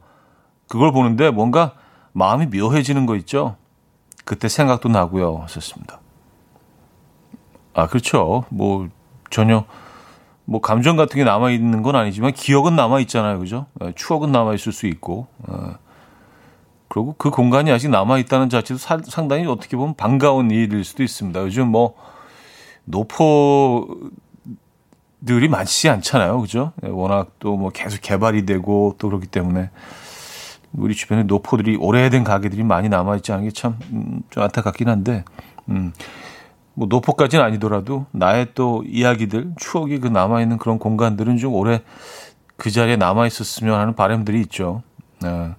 그걸 0.68 0.92
보는데 0.92 1.30
뭔가 1.30 1.72
마음이 2.12 2.46
묘해지는 2.46 3.06
거 3.06 3.16
있죠? 3.16 3.56
그때 4.24 4.48
생각도 4.48 4.88
나고요. 4.88 5.40
하셨습니다. 5.42 6.00
아, 7.74 7.86
그렇죠. 7.86 8.44
뭐, 8.50 8.88
전혀, 9.30 9.64
뭐, 10.44 10.60
감정 10.60 10.96
같은 10.96 11.16
게 11.16 11.24
남아있는 11.24 11.82
건 11.82 11.96
아니지만 11.96 12.32
기억은 12.32 12.76
남아있잖아요. 12.76 13.38
그죠? 13.38 13.66
예, 13.82 13.92
추억은 13.96 14.32
남아있을 14.32 14.72
수 14.72 14.86
있고. 14.86 15.28
어. 15.48 15.74
그리고 16.90 17.14
그 17.18 17.30
공간이 17.30 17.70
아직 17.70 17.88
남아 17.88 18.18
있다는 18.18 18.48
자체도 18.50 18.76
사, 18.78 18.98
상당히 19.04 19.46
어떻게 19.46 19.76
보면 19.76 19.94
반가운 19.94 20.50
일일 20.50 20.82
수도 20.84 21.04
있습니다. 21.04 21.40
요즘 21.40 21.68
뭐, 21.68 21.94
노포들이 22.84 23.96
많지 25.48 25.88
않잖아요. 25.88 26.40
그죠? 26.40 26.72
예, 26.84 26.88
워낙 26.88 27.38
또 27.38 27.56
뭐 27.56 27.70
계속 27.70 28.00
개발이 28.00 28.44
되고 28.44 28.96
또 28.98 29.08
그렇기 29.08 29.28
때문에 29.28 29.70
우리 30.72 30.94
주변에 30.96 31.22
노포들이 31.22 31.76
오래된 31.76 32.24
가게들이 32.24 32.64
많이 32.64 32.88
남아 32.88 33.16
있지 33.16 33.30
않은 33.32 33.44
게 33.44 33.50
참좀 33.52 33.80
음, 33.92 34.22
안타깝긴 34.34 34.88
한데, 34.88 35.24
음, 35.68 35.92
뭐 36.74 36.88
노포까지는 36.90 37.44
아니더라도 37.44 38.06
나의 38.10 38.48
또 38.54 38.82
이야기들, 38.84 39.52
추억이 39.58 40.00
그 40.00 40.08
남아 40.08 40.42
있는 40.42 40.58
그런 40.58 40.80
공간들은 40.80 41.36
좀 41.36 41.54
오래 41.54 41.82
그 42.56 42.70
자리에 42.72 42.96
남아 42.96 43.28
있었으면 43.28 43.78
하는 43.78 43.94
바람들이 43.94 44.40
있죠. 44.42 44.82
네. 45.22 45.54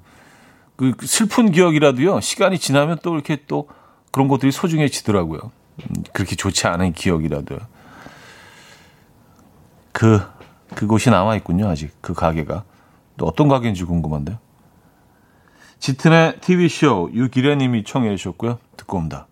그 0.81 1.05
슬픈 1.05 1.51
기억이라도요, 1.51 2.21
시간이 2.21 2.57
지나면 2.57 2.97
또 3.03 3.13
이렇게 3.13 3.37
또 3.47 3.69
그런 4.11 4.27
것들이 4.27 4.51
소중해지더라고요. 4.51 5.39
음, 5.43 6.03
그렇게 6.11 6.35
좋지 6.35 6.65
않은 6.67 6.93
기억이라도요. 6.93 7.59
그, 9.91 10.21
그곳이 10.73 11.11
남아 11.11 11.35
있군요, 11.35 11.67
아직. 11.67 11.91
그 12.01 12.13
가게가. 12.15 12.63
또 13.17 13.27
어떤 13.27 13.47
가게인지 13.47 13.83
궁금한데요. 13.83 14.39
짙은의 15.77 16.41
TV쇼 16.41 17.11
유기래님이 17.13 17.83
청해 17.83 18.15
주셨고요. 18.15 18.57
듣고 18.77 18.97
옵니다. 18.97 19.27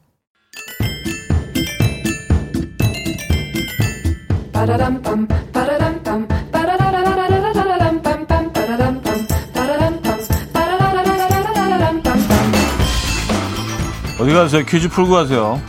어디 14.19 14.33
가세요? 14.33 14.65
퀴즈 14.65 14.89
풀고 14.89 15.11
가세요. 15.11 15.61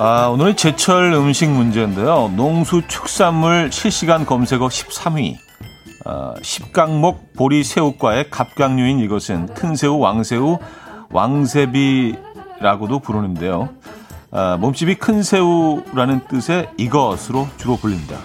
아, 0.00 0.26
오늘은 0.26 0.56
제철 0.56 1.12
음식 1.12 1.48
문제인데요. 1.48 2.32
농수 2.34 2.82
축산물 2.88 3.70
실시간 3.70 4.26
검색어 4.26 4.66
13위. 4.66 5.36
아, 6.04 6.34
10강목 6.42 7.36
보리 7.36 7.62
새우과의 7.62 8.30
갑각류인 8.30 8.98
이것은 8.98 9.54
큰 9.54 9.76
새우, 9.76 9.98
왕새우, 10.00 10.58
왕새비라고도 11.10 12.98
부르는데요. 12.98 13.68
아, 14.32 14.56
몸집이 14.56 14.96
큰 14.96 15.22
새우라는 15.22 16.22
뜻의 16.26 16.70
이것으로 16.76 17.46
주로 17.56 17.76
불립니다. 17.76 18.16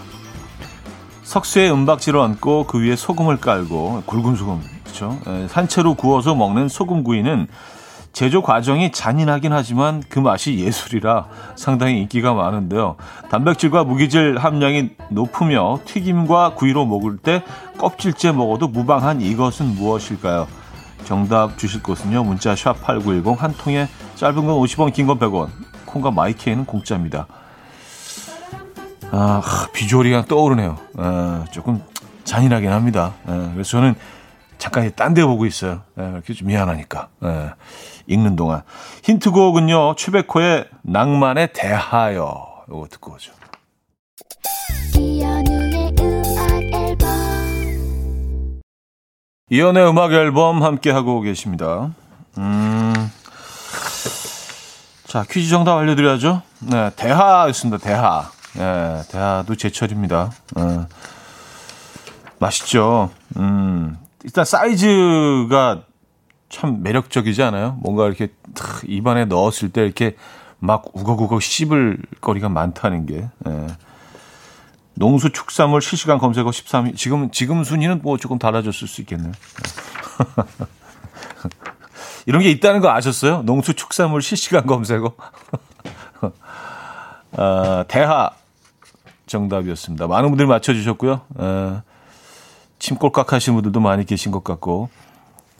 석쇠에 1.27 1.69
은박지를 1.69 2.17
얹고 2.17 2.67
그 2.67 2.81
위에 2.81 2.95
소금을 2.95 3.35
깔고 3.41 4.03
굵은 4.05 4.37
소금, 4.37 4.61
그렇죠? 4.85 5.19
산채로 5.49 5.95
구워서 5.95 6.33
먹는 6.35 6.69
소금구이는 6.69 7.47
제조 8.13 8.41
과정이 8.41 8.93
잔인하긴 8.93 9.51
하지만 9.51 10.01
그 10.07 10.19
맛이 10.19 10.57
예술이라 10.57 11.27
상당히 11.57 11.99
인기가 11.99 12.33
많은데요. 12.33 12.95
단백질과 13.29 13.83
무기질 13.83 14.37
함량이 14.37 14.91
높으며 15.09 15.79
튀김과 15.83 16.53
구이로 16.53 16.85
먹을 16.85 17.17
때 17.17 17.43
껍질째 17.77 18.31
먹어도 18.31 18.69
무방한 18.69 19.19
이것은 19.19 19.75
무엇일까요? 19.75 20.47
정답 21.03 21.57
주실 21.57 21.83
곳은요. 21.83 22.23
문자 22.23 22.55
샵 22.55 22.81
8910 22.81 23.43
한 23.43 23.53
통에 23.53 23.89
짧은 24.15 24.33
건 24.33 24.47
50원, 24.61 24.93
긴 24.93 25.05
건 25.07 25.19
100원. 25.19 25.49
콩과 25.85 26.11
마이케이는 26.11 26.65
공짜입니다. 26.65 27.27
아, 29.11 29.67
비주얼이 29.73 30.09
그냥 30.09 30.25
떠오르네요. 30.25 30.77
아, 30.97 31.45
조금 31.51 31.81
잔인하긴 32.23 32.71
합니다. 32.71 33.13
아, 33.25 33.51
그래서 33.53 33.71
저는 33.71 33.95
잠깐 34.57 34.91
딴 34.95 35.13
데 35.13 35.23
보고 35.23 35.45
있어요. 35.45 35.81
아, 35.95 36.11
이렇게 36.13 36.33
좀 36.33 36.47
미안하니까. 36.47 37.07
아. 37.21 37.53
읽는 38.07 38.35
동안. 38.37 38.61
힌트곡은요, 39.03 39.95
추베코의 39.95 40.65
낭만의 40.83 41.49
대하여. 41.53 42.63
요거 42.69 42.87
듣고 42.89 43.13
오죠. 43.15 43.33
이연의 49.49 49.89
음악 49.89 50.11
앨범 50.13 50.63
함께 50.63 50.89
하고 50.91 51.21
계십니다. 51.21 51.91
음. 52.37 52.93
자, 55.05 55.23
퀴즈 55.29 55.49
정답 55.49 55.77
알려드려야죠. 55.77 56.41
네, 56.59 56.89
대하였습니다. 56.95 57.77
대하. 57.77 58.29
네, 58.57 59.01
대하도 59.09 59.55
제철입니다. 59.55 60.31
네. 60.55 60.79
맛있죠. 62.39 63.11
음. 63.37 63.97
일단 64.23 64.45
사이즈가 64.45 65.83
참 66.49 66.81
매력적이지 66.81 67.43
않아요? 67.43 67.77
뭔가 67.81 68.07
이렇게 68.07 68.29
입안에 68.85 69.25
넣었을 69.25 69.69
때 69.69 69.83
이렇게 69.83 70.15
막 70.59 70.85
우걱우걱 70.93 71.41
씹을 71.41 71.99
거리가 72.21 72.49
많다는 72.49 73.05
게. 73.05 73.29
예. 73.47 73.67
농수 74.95 75.31
축산물 75.31 75.81
실시간 75.81 76.17
검색어 76.17 76.49
13위. 76.49 76.95
지금, 76.95 77.29
지금 77.29 77.63
순위는 77.63 78.01
뭐 78.01 78.17
조금 78.17 78.39
달라졌을 78.39 78.87
수 78.87 79.01
있겠네요. 79.01 79.31
예. 79.31 80.65
이런 82.25 82.41
게 82.41 82.49
있다는 82.49 82.81
거 82.81 82.89
아셨어요? 82.89 83.43
농수 83.43 83.73
축산물 83.75 84.21
실시간 84.21 84.65
검색어. 84.65 85.13
아, 87.37 87.85
대하 87.87 88.31
정답이었습니다. 89.27 90.07
많은 90.07 90.29
분들이 90.29 90.47
맞춰주셨고요. 90.47 91.21
아, 91.37 91.81
침꼴깍 92.79 93.33
하시는 93.33 93.55
분들도 93.55 93.79
많이 93.79 94.05
계신 94.05 94.31
것 94.31 94.43
같고. 94.43 94.89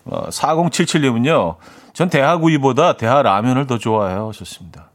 어, 0.06 0.30
4077님은요, 0.30 1.58
전 1.94 2.10
대하구이보다 2.10 2.98
대하라면을 2.98 3.68
더 3.68 3.78
좋아해요. 3.78 4.32
좋습니다. 4.34 4.90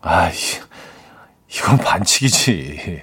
아, 0.00 0.30
이건 1.50 1.78
반칙이지. 1.78 3.02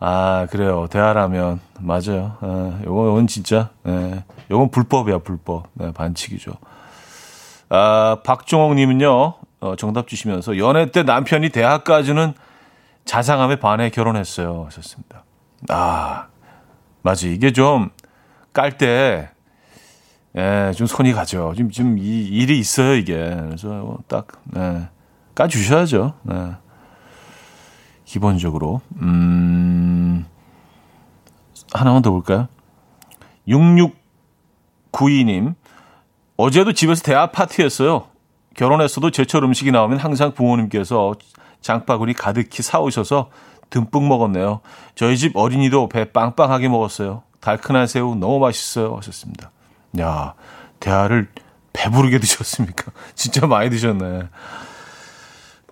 아, 0.00 0.46
그래요. 0.50 0.86
대하라면. 0.90 1.60
맞아요. 1.80 2.36
아, 2.40 2.80
요건 2.84 3.26
진짜, 3.26 3.70
예. 3.86 4.24
요건 4.50 4.70
불법이야, 4.70 5.18
불법. 5.18 5.68
네, 5.74 5.92
반칙이죠. 5.92 6.52
아, 7.70 8.18
박종옥 8.24 8.74
님은요, 8.74 9.34
어, 9.60 9.76
정답 9.76 10.06
주시면서 10.06 10.58
연애 10.58 10.90
때 10.90 11.02
남편이 11.02 11.50
대학까지는 11.50 12.34
자상함에 13.08 13.56
반해 13.56 13.90
결혼했어요. 13.90 14.64
하셨습니다. 14.66 15.24
아, 15.68 16.28
맞아. 17.02 17.26
이게 17.26 17.52
좀 17.52 17.90
깔 18.58 18.76
때, 18.76 19.30
예, 20.36 20.72
좀 20.76 20.88
손이 20.88 21.12
가죠. 21.12 21.54
좀, 21.56 21.70
좀 21.70 21.96
이, 21.96 22.26
일이 22.26 22.58
있어요, 22.58 22.96
이게. 22.96 23.14
그래서 23.14 23.98
딱, 24.08 24.26
예, 24.56 24.88
까주셔야죠. 25.36 26.14
예. 26.32 26.56
기본적으로. 28.04 28.80
음, 29.00 30.26
하나만 31.72 32.02
더 32.02 32.10
볼까요? 32.10 32.48
6692님. 33.46 35.54
어제도 36.36 36.72
집에서 36.72 37.04
대화 37.04 37.30
파티했어요. 37.30 38.08
결혼했어도 38.56 39.12
제철 39.12 39.44
음식이 39.44 39.70
나오면 39.70 39.98
항상 39.98 40.32
부모님께서 40.32 41.14
장바구니 41.60 42.14
가득히 42.14 42.62
사오셔서 42.62 43.30
듬뿍 43.70 44.06
먹었네요. 44.06 44.60
저희 44.94 45.16
집 45.16 45.36
어린이도 45.36 45.88
배 45.88 46.10
빵빵하게 46.10 46.68
먹었어요. 46.68 47.22
달큰한 47.40 47.86
새우 47.86 48.14
너무 48.14 48.38
맛있어요. 48.38 48.96
하셨습니다. 48.96 49.50
야, 50.00 50.34
대하를 50.80 51.28
배부르게 51.72 52.18
드셨습니까? 52.18 52.92
진짜 53.14 53.46
많이 53.46 53.70
드셨네. 53.70 54.28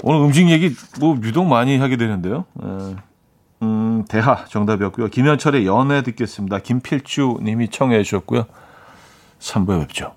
오늘 0.03 0.21
음식 0.21 0.49
얘기 0.51 0.75
뭐 1.01 1.17
유독 1.23 1.47
많이 1.47 1.79
하게 1.79 1.97
되는데요. 1.97 2.45
음, 3.63 4.05
대하 4.09 4.45
정답이었고요. 4.47 5.09
김현철의 5.09 5.67
연애 5.67 6.03
듣겠습니다. 6.03 6.59
김필주 6.59 7.39
님이 7.43 7.69
청해 7.69 8.03
주셨고요. 8.03 8.45
3부에 9.41 9.81
뵙죠. 9.81 10.15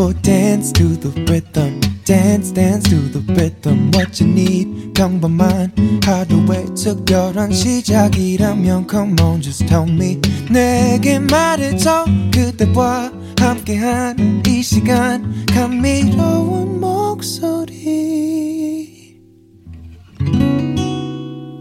Will 0.00 0.14
dance 0.22 0.72
to 0.72 0.96
the 0.96 1.10
rhythm. 1.30 1.78
dance 2.06 2.54
dance 2.54 2.88
to 2.88 2.96
the 3.12 3.20
rhythm 3.34 3.90
what 3.92 4.18
you 4.18 4.32
need 4.32 4.94
평범한 4.94 6.00
하루의 6.02 6.74
특별한 6.74 7.52
시작이라면 7.52 8.86
come 8.88 9.14
on 9.20 9.42
just 9.42 9.66
tell 9.66 9.86
me 9.86 10.18
내게 10.50 11.18
말해줘 11.18 12.06
그대와 12.32 13.12
함께한 13.38 14.42
이 14.48 14.62
시간 14.62 15.44
감미로운 15.44 16.80
목소리 16.80 18.00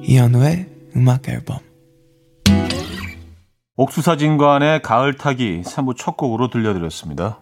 이현우의 0.01 0.69
음악 0.95 1.27
앨범 1.27 1.59
옥수사진관의 3.75 4.81
가을 4.81 5.17
타기 5.17 5.63
3부 5.65 5.97
첫 5.97 6.15
곡으로 6.15 6.49
들려드렸습니다. 6.49 7.41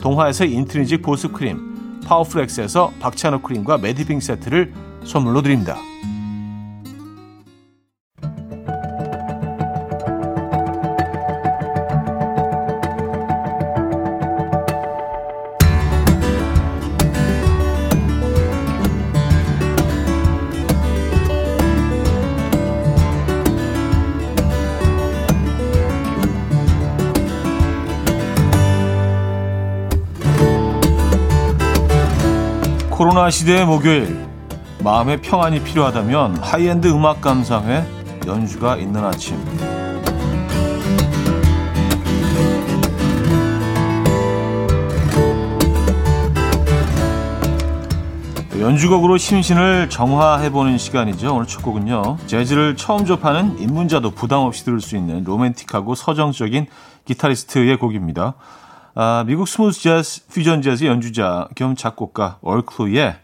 동화에서 0.00 0.44
인트리직 0.44 1.02
보습크림, 1.02 2.00
파워플렉스에서 2.06 2.92
박찬호 3.00 3.42
크림과 3.42 3.78
매디핑 3.78 4.20
세트를 4.20 4.72
선물로 5.04 5.42
드립니다. 5.42 5.76
코로나 33.20 33.30
시대의 33.30 33.66
목요일 33.66 34.26
마음의 34.82 35.20
평안이 35.20 35.62
필요하다면 35.62 36.38
하이엔드 36.38 36.88
음악 36.88 37.20
감상회 37.20 37.84
연주가 38.26 38.78
있는 38.78 39.04
아침 39.04 39.36
연주곡으로 48.58 49.18
심신을 49.18 49.90
정화해보는 49.90 50.78
시간이죠. 50.78 51.34
오늘 51.34 51.46
첫 51.46 51.60
곡은요. 51.62 52.16
재즈를 52.26 52.76
처음 52.76 53.04
접하는 53.04 53.58
입문자도 53.58 54.12
부담 54.12 54.40
없이 54.40 54.64
들을 54.64 54.80
수 54.80 54.96
있는 54.96 55.24
로맨틱하고 55.24 55.94
서정적인 55.94 56.68
기타리스트의 57.04 57.76
곡입니다. 57.76 58.34
아, 58.94 59.22
미국 59.24 59.46
smooth 59.46 59.80
재즈, 59.82 60.26
퓨전 60.28 60.62
재즈 60.62 60.84
연주자 60.84 61.46
겸 61.54 61.76
작곡가 61.76 62.38
얼 62.42 62.62
클루의 62.62 63.14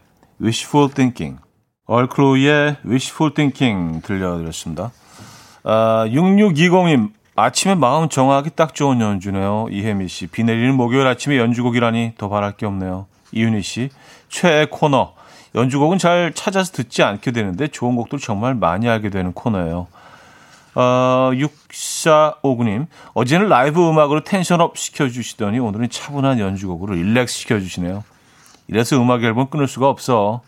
Wishful 0.41 0.93
Thinking. 0.93 1.41
얼 1.85 2.10
클루의 2.10 2.77
Wishful 2.85 3.33
Thinking 3.33 4.01
들려드렸습니다. 4.01 4.91
아, 5.65 6.05
6620님, 6.07 7.11
아침에 7.35 7.75
마음 7.75 8.07
정하기 8.07 8.51
딱 8.51 8.73
좋은 8.73 9.01
연주네요. 9.01 9.67
이혜미 9.69 10.07
씨. 10.07 10.27
비 10.27 10.45
내리는 10.45 10.73
목요일 10.73 11.05
아침에 11.05 11.37
연주곡이라니 11.37 12.13
더 12.17 12.29
바랄 12.29 12.53
게 12.55 12.65
없네요. 12.65 13.07
이윤희 13.33 13.61
씨. 13.61 13.89
최애 14.29 14.67
코너. 14.71 15.15
연주곡은 15.53 15.97
잘 15.97 16.31
찾아서 16.33 16.71
듣지 16.71 17.03
않게 17.03 17.31
되는데 17.31 17.67
좋은 17.67 17.97
곡들 17.97 18.19
정말 18.19 18.55
많이 18.55 18.87
알게 18.87 19.09
되는 19.09 19.33
코너예요. 19.33 19.87
어, 20.79 21.31
6459님, 21.33 22.85
어제는 23.15 23.49
라이브 23.49 23.89
음악으로 23.89 24.23
텐션업 24.23 24.77
시켜주시더니 24.77 25.57
오늘은 25.57 25.89
차분한 25.89 26.37
연주곡으로 26.37 26.93
릴렉스 26.93 27.33
시켜주시네요. 27.33 28.03
이래서 28.67 29.01
음악 29.01 29.23
앨범 29.23 29.49
끊을 29.49 29.67
수가 29.67 29.89
없어. 29.89 30.41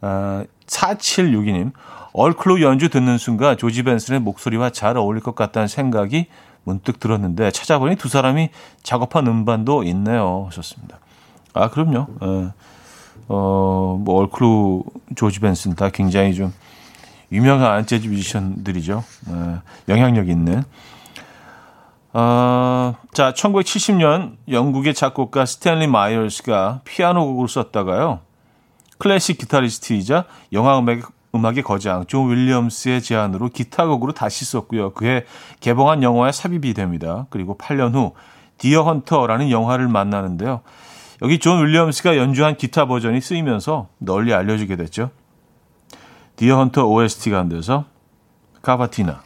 어, 0.00 0.44
4762님, 0.68 1.72
얼클로 2.12 2.60
연주 2.62 2.88
듣는 2.88 3.18
순간 3.18 3.56
조지 3.56 3.82
벤슨의 3.82 4.20
목소리와 4.20 4.70
잘 4.70 4.96
어울릴 4.96 5.24
것 5.24 5.34
같다는 5.34 5.66
생각이 5.66 6.26
문득 6.62 7.00
들었는데 7.00 7.50
찾아보니 7.50 7.96
두 7.96 8.08
사람이 8.08 8.50
작업한 8.84 9.26
음반도 9.26 9.82
있네요. 9.82 10.44
하셨습니다. 10.46 11.00
아, 11.52 11.68
그럼요. 11.68 12.06
어. 12.20 12.52
어, 13.26 13.98
뭐, 14.00 14.20
얼크루, 14.20 14.84
조지 15.16 15.40
벤슨 15.40 15.74
다 15.74 15.90
굉장히 15.90 16.34
좀 16.34 16.52
유명한 17.32 17.86
재즈 17.86 18.08
뮤지션들이죠. 18.08 19.04
어, 19.28 19.62
영향력 19.88 20.28
있는. 20.28 20.62
어, 22.12 22.96
자, 23.12 23.32
1970년 23.32 24.36
영국의 24.50 24.94
작곡가 24.94 25.44
스탠리 25.44 25.86
마이어스가 25.86 26.80
피아노 26.84 27.26
곡을 27.26 27.48
썼다가요. 27.48 28.20
클래식 28.98 29.38
기타리스트이자 29.38 30.24
영화 30.52 30.78
음악, 30.78 31.12
음악의 31.34 31.62
거장 31.62 32.06
존 32.06 32.30
윌리엄스의 32.30 33.02
제안으로 33.02 33.50
기타곡으로 33.50 34.12
다시 34.12 34.44
썼고요. 34.44 34.94
그해 34.94 35.24
개봉한 35.60 36.02
영화에 36.02 36.32
삽입이 36.32 36.74
됩니다. 36.74 37.26
그리고 37.30 37.56
8년 37.56 37.94
후 37.94 38.14
디어 38.56 38.82
헌터라는 38.82 39.50
영화를 39.50 39.86
만나는데요. 39.88 40.62
여기 41.22 41.38
존 41.38 41.64
윌리엄스가 41.64 42.16
연주한 42.16 42.56
기타 42.56 42.86
버전이 42.86 43.20
쓰이면서 43.20 43.88
널리 43.98 44.32
알려지게 44.32 44.76
됐죠. 44.76 45.10
디어 46.38 46.58
헌터 46.58 46.86
OST 46.86 47.30
가운데서 47.30 47.84
카바티나. 48.62 49.22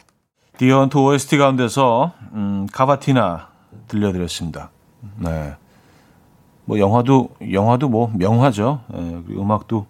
디어 0.57 0.79
헌터 0.79 0.99
OST 1.03 1.37
가운데서 1.37 2.11
음, 2.33 2.67
카바티나 2.73 3.49
들려드렸습니다. 3.87 4.71
네. 5.17 5.53
뭐 6.65 6.79
영화도 6.79 7.29
영화도 7.51 7.89
뭐 7.89 8.11
명화죠. 8.15 8.81
네, 8.87 9.21
그리고 9.27 9.43
음악도 9.43 9.85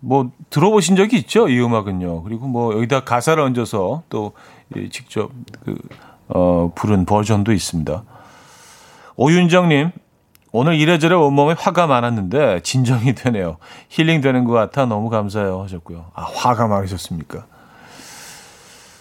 뭐 0.00 0.32
들어보신 0.50 0.96
적이 0.96 1.18
있죠 1.18 1.48
이 1.48 1.60
음악은요. 1.60 2.24
그리고 2.24 2.48
뭐 2.48 2.74
여기다 2.74 3.04
가사를 3.04 3.40
얹어서 3.40 4.02
또 4.08 4.32
직접 4.90 5.30
그 5.64 5.76
어, 6.26 6.72
부른 6.74 7.06
버전도 7.06 7.52
있습니다. 7.52 8.02
오윤정님 9.14 9.92
오늘 10.50 10.76
이래저래 10.76 11.14
온몸에 11.14 11.54
화가 11.58 11.86
많았는데 11.86 12.60
진정이 12.62 13.14
되네요. 13.14 13.58
힐링 13.88 14.20
되는 14.20 14.44
것 14.44 14.52
같아 14.52 14.86
너무 14.86 15.10
감사해요 15.10 15.62
하셨고요. 15.62 16.12
아 16.14 16.22
화가 16.22 16.68
많으셨습니까? 16.68 17.46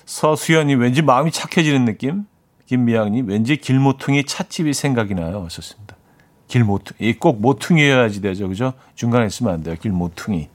서수연님 0.06 0.80
왠지 0.80 1.02
마음이 1.02 1.32
착해지는 1.32 1.86
느낌? 1.86 2.26
김미양님 2.66 3.28
왠지 3.30 3.58
길모퉁이 3.58 4.26
찻집이 4.26 4.74
생각이 4.74 5.16
나요 5.16 5.44
하셨습니다. 5.46 5.96
길모퉁이 6.48 7.14
꼭 7.14 7.42
모퉁이여야지 7.42 8.22
되죠 8.22 8.48
그죠? 8.48 8.74
중간에 8.96 9.26
있으면 9.28 9.54
안 9.54 9.64
돼요 9.64 9.76
길모퉁이. 9.80 10.50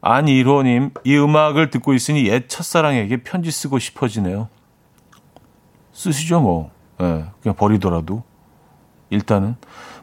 안이로님 0.00 0.90
이 1.04 1.16
음악을 1.16 1.70
듣고 1.70 1.94
있으니 1.94 2.26
옛 2.26 2.48
첫사랑에게 2.48 3.18
편지 3.18 3.50
쓰고 3.50 3.78
싶어지네요. 3.78 4.48
쓰시죠 5.92 6.40
뭐. 6.40 6.70
예, 7.00 7.26
그냥 7.42 7.54
버리더라도. 7.56 8.29
일단은 9.10 9.56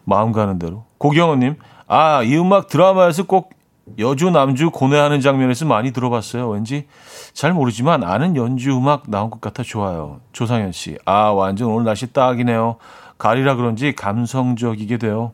마음 0.04 0.32
가는 0.32 0.60
대로. 0.60 0.86
고경호님, 1.00 1.56
아, 1.88 2.24
이 2.24 2.38
음악 2.38 2.68
드라마에서 2.68 3.24
꼭 3.24 3.52
여주 4.00 4.30
남주 4.30 4.72
고뇌하는 4.72 5.22
장면에서 5.22 5.66
많이 5.66 5.92
들어봤어요. 5.92 6.50
왠지 6.50 6.88
잘 7.34 7.54
모르지만 7.54 8.04
아는 8.04 8.36
연주 8.36 8.76
음악 8.76 9.10
나온 9.10 9.30
것 9.30 9.40
같아 9.40 9.64
좋아요. 9.64 10.20
조상현 10.34 10.74
씨, 10.74 10.98
아 11.06 11.30
완전 11.30 11.70
오늘 11.70 11.86
날씨 11.86 12.12
딱이네요. 12.12 12.76
가리라 13.18 13.56
그런지 13.56 13.96
감성적이게 13.96 14.98
돼요. 14.98 15.32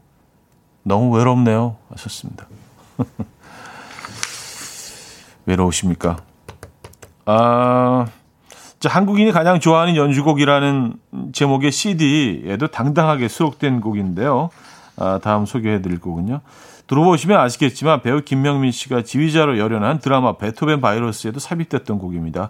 너무 0.84 1.16
외롭네요. 1.16 1.78
하셨습니다. 1.90 2.46
외로우십니까? 5.46 6.18
아. 7.26 8.06
자, 8.84 8.89
한국인이 8.89 9.32
가장 9.32 9.62
좋아하는 9.62 9.96
연주곡이라는 9.96 10.96
제목의 11.32 11.72
CD에도 11.72 12.67
당당하게 12.67 13.30
수록된 13.30 13.80
곡인데요. 13.80 14.50
아, 14.98 15.22
다음 15.24 15.46
소개해 15.46 15.82
드릴 15.82 16.02
곡은요. 16.02 16.41
들어보시면 16.88 17.39
아시겠지만 17.39 18.02
배우 18.02 18.24
김명민 18.24 18.72
씨가 18.72 19.04
지휘자로 19.04 19.58
열연한 19.58 20.00
드라마 20.00 20.36
베토벤 20.36 20.82
바이러스에도 20.82 21.39
삽입됐던 21.39 21.98
곡입니다. 21.98 22.50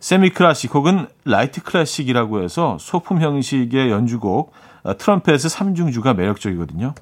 세미 0.00 0.30
클래식 0.30 0.74
혹은 0.74 1.06
light 1.24 1.62
클래식이라고 1.62 2.42
해서 2.42 2.76
소품 2.80 3.20
형식의 3.20 3.92
연주곡 3.92 4.52
아, 4.82 4.94
트럼펫의 4.94 5.38
3중주가 5.38 6.16
매력적이거든요. 6.16 6.92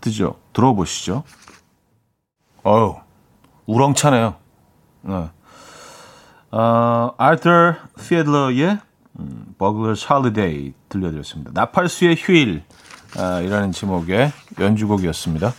드죠? 0.00 0.36
들어보시죠. 0.54 1.24
어우, 2.62 2.96
우렁차네요. 3.66 4.36
네. 5.02 5.28
어, 6.50 7.12
아르터 7.16 7.74
피에들러의 8.08 8.78
음, 9.18 9.54
Bugler's 9.58 10.06
Holiday 10.08 10.72
들려드렸습니다. 10.88 11.50
나팔수의 11.54 12.16
휴일 12.18 12.62
아, 13.18 13.40
이라는 13.40 13.72
제목의 13.72 14.32
연주곡이었습니다. 14.58 15.52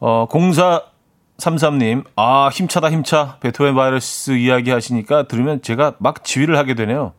어, 0.00 0.26
0433님, 0.28 2.04
아, 2.16 2.48
힘차다, 2.52 2.90
힘차. 2.90 3.38
베토벤 3.40 3.74
바이러스 3.74 4.32
이야기 4.32 4.70
하시니까 4.70 5.24
들으면 5.28 5.62
제가 5.62 5.94
막 5.98 6.24
지휘를 6.24 6.58
하게 6.58 6.74
되네요. 6.74 7.12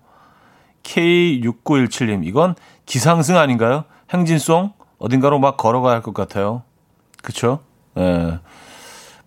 K6917님, 0.84 2.26
이건 2.26 2.56
기상송 2.86 3.38
아닌가요? 3.38 3.86
행진송? 4.14 4.74
어딘가로 5.00 5.40
막 5.40 5.58
걸어가야 5.58 5.96
할 5.96 6.02
것 6.02 6.14
같아요. 6.14 6.64
그쵸? 7.24 7.60
예. 7.98 8.40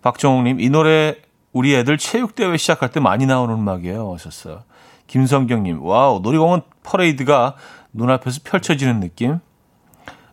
박정욱님, 0.02 0.60
이 0.60 0.70
노래 0.70 1.16
우리 1.58 1.74
애들 1.74 1.98
체육대회 1.98 2.56
시작할 2.56 2.92
때 2.92 3.00
많이 3.00 3.26
나오는 3.26 3.52
음악이에요. 3.52 4.14
하셨어요. 4.14 4.62
김성경님, 5.08 5.82
와우, 5.82 6.20
놀이공원 6.20 6.62
퍼레이드가 6.84 7.56
눈앞에서 7.92 8.42
펼쳐지는 8.44 9.00
느낌. 9.00 9.40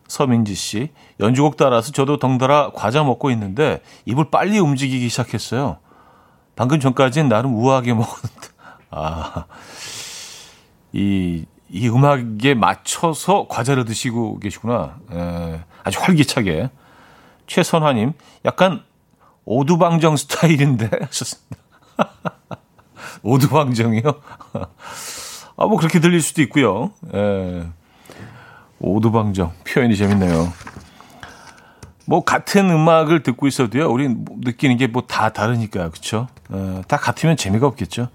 서민지 0.06 0.54
씨, 0.54 0.90
연주곡 1.18 1.56
따라서 1.56 1.90
저도 1.90 2.20
덩달아 2.20 2.70
과자 2.76 3.02
먹고 3.02 3.32
있는데 3.32 3.82
입을 4.04 4.30
빨리 4.30 4.60
움직이기 4.60 5.08
시작했어요. 5.08 5.78
방금 6.54 6.78
전까지는 6.78 7.28
나름 7.28 7.56
우아하게 7.56 7.94
먹었는데, 7.94 8.48
아, 8.92 9.46
이, 10.92 11.44
이 11.68 11.88
음악에 11.88 12.54
맞춰서 12.54 13.48
과자를 13.48 13.84
드시고 13.84 14.38
계시구나. 14.38 14.96
에, 15.10 15.60
아주 15.82 15.98
활기차게. 16.00 16.70
최선화님, 17.48 18.12
약간 18.44 18.84
오두방정 19.46 20.16
스타일인데 20.16 20.90
하셨습니다. 21.06 21.56
오두방정이요? 23.22 24.02
아, 25.56 25.66
뭐 25.66 25.78
그렇게 25.78 26.00
들릴 26.00 26.20
수도 26.20 26.42
있고요. 26.42 26.90
예. 27.14 27.66
오두방정 28.80 29.52
표현이 29.66 29.96
재밌네요. 29.96 30.52
뭐 32.04 32.22
같은 32.24 32.70
음악을 32.70 33.22
듣고 33.22 33.46
있어도요. 33.46 33.90
우리 33.90 34.08
느끼는 34.08 34.76
게 34.76 34.86
뭐 34.88 35.06
다 35.06 35.30
다르니까요. 35.32 35.90
그렇죠? 35.90 36.28
예, 36.52 36.82
다 36.86 36.96
같으면 36.98 37.36
재미가 37.36 37.66
없겠죠. 37.66 38.08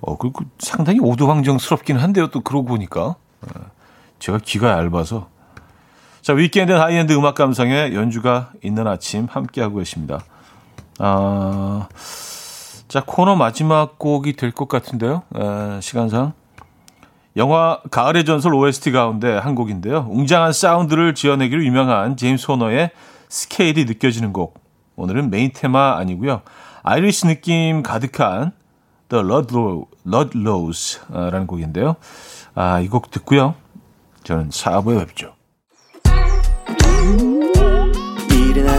어, 0.00 0.16
그리고 0.16 0.44
상당히 0.58 1.00
오두방정스럽긴 1.00 1.98
한데요. 1.98 2.28
또 2.30 2.40
그러고 2.40 2.66
보니까 2.68 3.16
예, 3.46 3.60
제가 4.18 4.38
귀가 4.44 4.70
얇아서 4.70 5.28
자, 6.22 6.32
weekend 6.34 6.70
high-end 6.72 7.12
음악 7.14 7.34
감상회 7.34 7.94
연주가 7.94 8.52
있는 8.62 8.86
아침 8.86 9.26
함께하고 9.28 9.78
계십니다. 9.78 10.20
아, 10.98 11.88
자, 12.86 13.02
코너 13.04 13.34
마지막 13.34 13.98
곡이 13.98 14.34
될 14.34 14.52
것 14.52 14.68
같은데요. 14.68 15.22
에, 15.34 15.80
시간상. 15.80 16.32
영화 17.36 17.80
가을의 17.90 18.24
전설 18.24 18.54
OST 18.54 18.92
가운데 18.92 19.36
한 19.36 19.54
곡인데요. 19.54 20.06
웅장한 20.10 20.52
사운드를 20.52 21.14
지어내기로 21.14 21.64
유명한 21.64 22.16
제임스 22.16 22.50
호너의 22.50 22.90
스케일이 23.28 23.84
느껴지는 23.86 24.32
곡. 24.32 24.60
오늘은 24.96 25.30
메인 25.30 25.50
테마 25.52 25.96
아니고요. 25.96 26.42
Irish 26.82 27.26
느낌 27.26 27.82
가득한 27.82 28.52
The 29.08 29.24
Ludlow, 29.24 29.86
Ludlows 30.06 31.00
라는 31.10 31.46
곡인데요. 31.46 31.96
아, 32.54 32.80
이 32.80 32.88
곡 32.88 33.10
듣고요. 33.10 33.54
저는 34.24 34.50
4부에 34.50 34.98
뵙죠. 35.06 35.34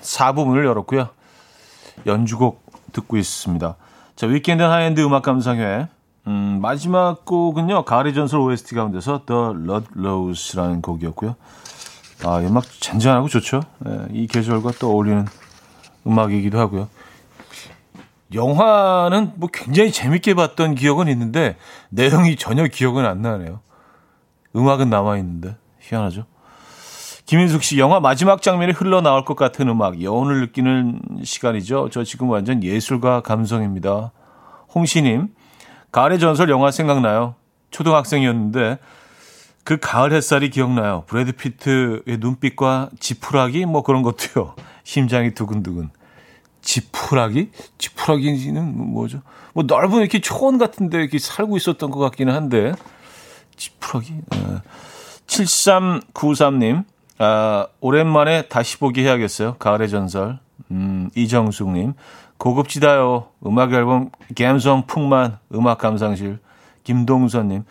4부 0.00 0.21
문을 0.21 0.64
열었고요. 0.64 1.08
연주곡 2.06 2.62
듣고 2.92 3.16
있습니다. 3.16 3.76
자, 4.16 4.26
weekend 4.26 4.62
high-end 4.62 5.00
음악 5.00 5.22
감상회. 5.22 5.88
음, 6.26 6.58
마지막 6.60 7.24
곡은요. 7.24 7.84
가을의 7.84 8.14
전설 8.14 8.40
OST 8.40 8.74
가운데서 8.74 9.22
The 9.26 9.42
Ludlows라는 9.68 10.82
곡이었고요. 10.82 11.34
아, 12.24 12.38
음악 12.38 12.64
잔잔하고 12.80 13.28
좋죠. 13.28 13.62
네, 13.80 14.06
이 14.12 14.26
계절과 14.26 14.72
또 14.78 14.90
어울리는 14.92 15.26
음악이기도 16.06 16.58
하고요. 16.58 16.88
영화는 18.34 19.32
뭐 19.36 19.48
굉장히 19.52 19.92
재밌게 19.92 20.34
봤던 20.34 20.74
기억은 20.74 21.08
있는데 21.08 21.56
내용이 21.90 22.36
전혀 22.36 22.66
기억은 22.66 23.04
안 23.04 23.20
나네요. 23.22 23.60
음악은 24.54 24.88
남아 24.88 25.18
있는데 25.18 25.56
희한하죠. 25.80 26.24
김인숙 27.26 27.62
씨, 27.62 27.78
영화 27.78 28.00
마지막 28.00 28.42
장면이 28.42 28.72
흘러나올 28.72 29.24
것 29.24 29.36
같은 29.36 29.68
음악, 29.68 30.02
여운을 30.02 30.40
느끼는 30.40 31.00
시간이죠. 31.22 31.88
저 31.90 32.02
지금 32.04 32.28
완전 32.28 32.62
예술가 32.62 33.20
감성입니다. 33.20 34.12
홍시님, 34.74 35.28
가을의 35.92 36.18
전설 36.18 36.50
영화 36.50 36.70
생각나요? 36.70 37.36
초등학생이었는데, 37.70 38.78
그 39.64 39.78
가을 39.78 40.12
햇살이 40.12 40.50
기억나요. 40.50 41.04
브래드 41.06 41.32
피트의 41.32 42.18
눈빛과 42.18 42.90
지푸라기, 42.98 43.66
뭐 43.66 43.82
그런 43.82 44.02
것도요. 44.02 44.56
심장이 44.82 45.32
두근두근. 45.32 45.90
지푸라기? 46.60 47.50
지푸라기는 47.78 48.92
뭐죠? 48.92 49.22
뭐 49.52 49.64
넓은 49.66 50.00
이렇게 50.00 50.20
초원 50.20 50.58
같은데 50.58 50.98
이렇게 50.98 51.18
살고 51.18 51.56
있었던 51.56 51.90
것 51.90 52.00
같기는 52.00 52.34
한데, 52.34 52.72
지푸라기? 53.56 54.14
네. 54.30 54.38
7393님, 55.26 56.84
아, 57.24 57.68
오랜만에 57.78 58.48
다시 58.48 58.78
보기 58.78 59.02
해야겠어요. 59.02 59.54
가을의 59.60 59.88
전설. 59.88 60.40
음, 60.72 61.08
이정숙님. 61.14 61.94
고급지다요. 62.36 63.28
음악 63.46 63.72
앨범 63.72 64.10
감성 64.36 64.88
풍만 64.88 65.38
음악 65.54 65.78
감상실. 65.78 66.40
김동선님. 66.82 67.62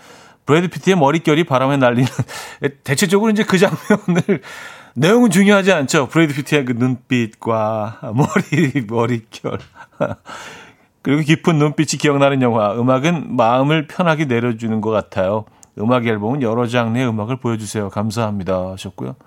브래드 0.45 0.69
피트의 0.69 0.95
머릿결이 0.95 1.43
바람에 1.43 1.75
날리는. 1.75 2.07
대체적으로 2.85 3.29
이제 3.31 3.43
그 3.43 3.57
장면을 3.57 4.41
내용은 4.95 5.29
중요하지 5.29 5.73
않죠. 5.73 6.07
브래드 6.07 6.33
피트의 6.33 6.63
그 6.63 6.71
눈빛과 6.71 7.99
머리, 8.13 8.85
머릿결. 8.87 9.59
그리고 11.01 11.23
깊은 11.23 11.57
눈빛이 11.57 11.99
기억나는 11.99 12.41
영화. 12.41 12.73
음악은 12.73 13.35
마음을 13.35 13.87
편하게 13.87 14.23
내려주는 14.23 14.79
것 14.79 14.91
같아요. 14.91 15.43
음악 15.77 16.07
앨범은 16.07 16.41
여러 16.41 16.67
장르의 16.67 17.05
음악을 17.09 17.35
보여주세요. 17.35 17.89
감사합니다. 17.89 18.71
하셨고요. 18.71 19.17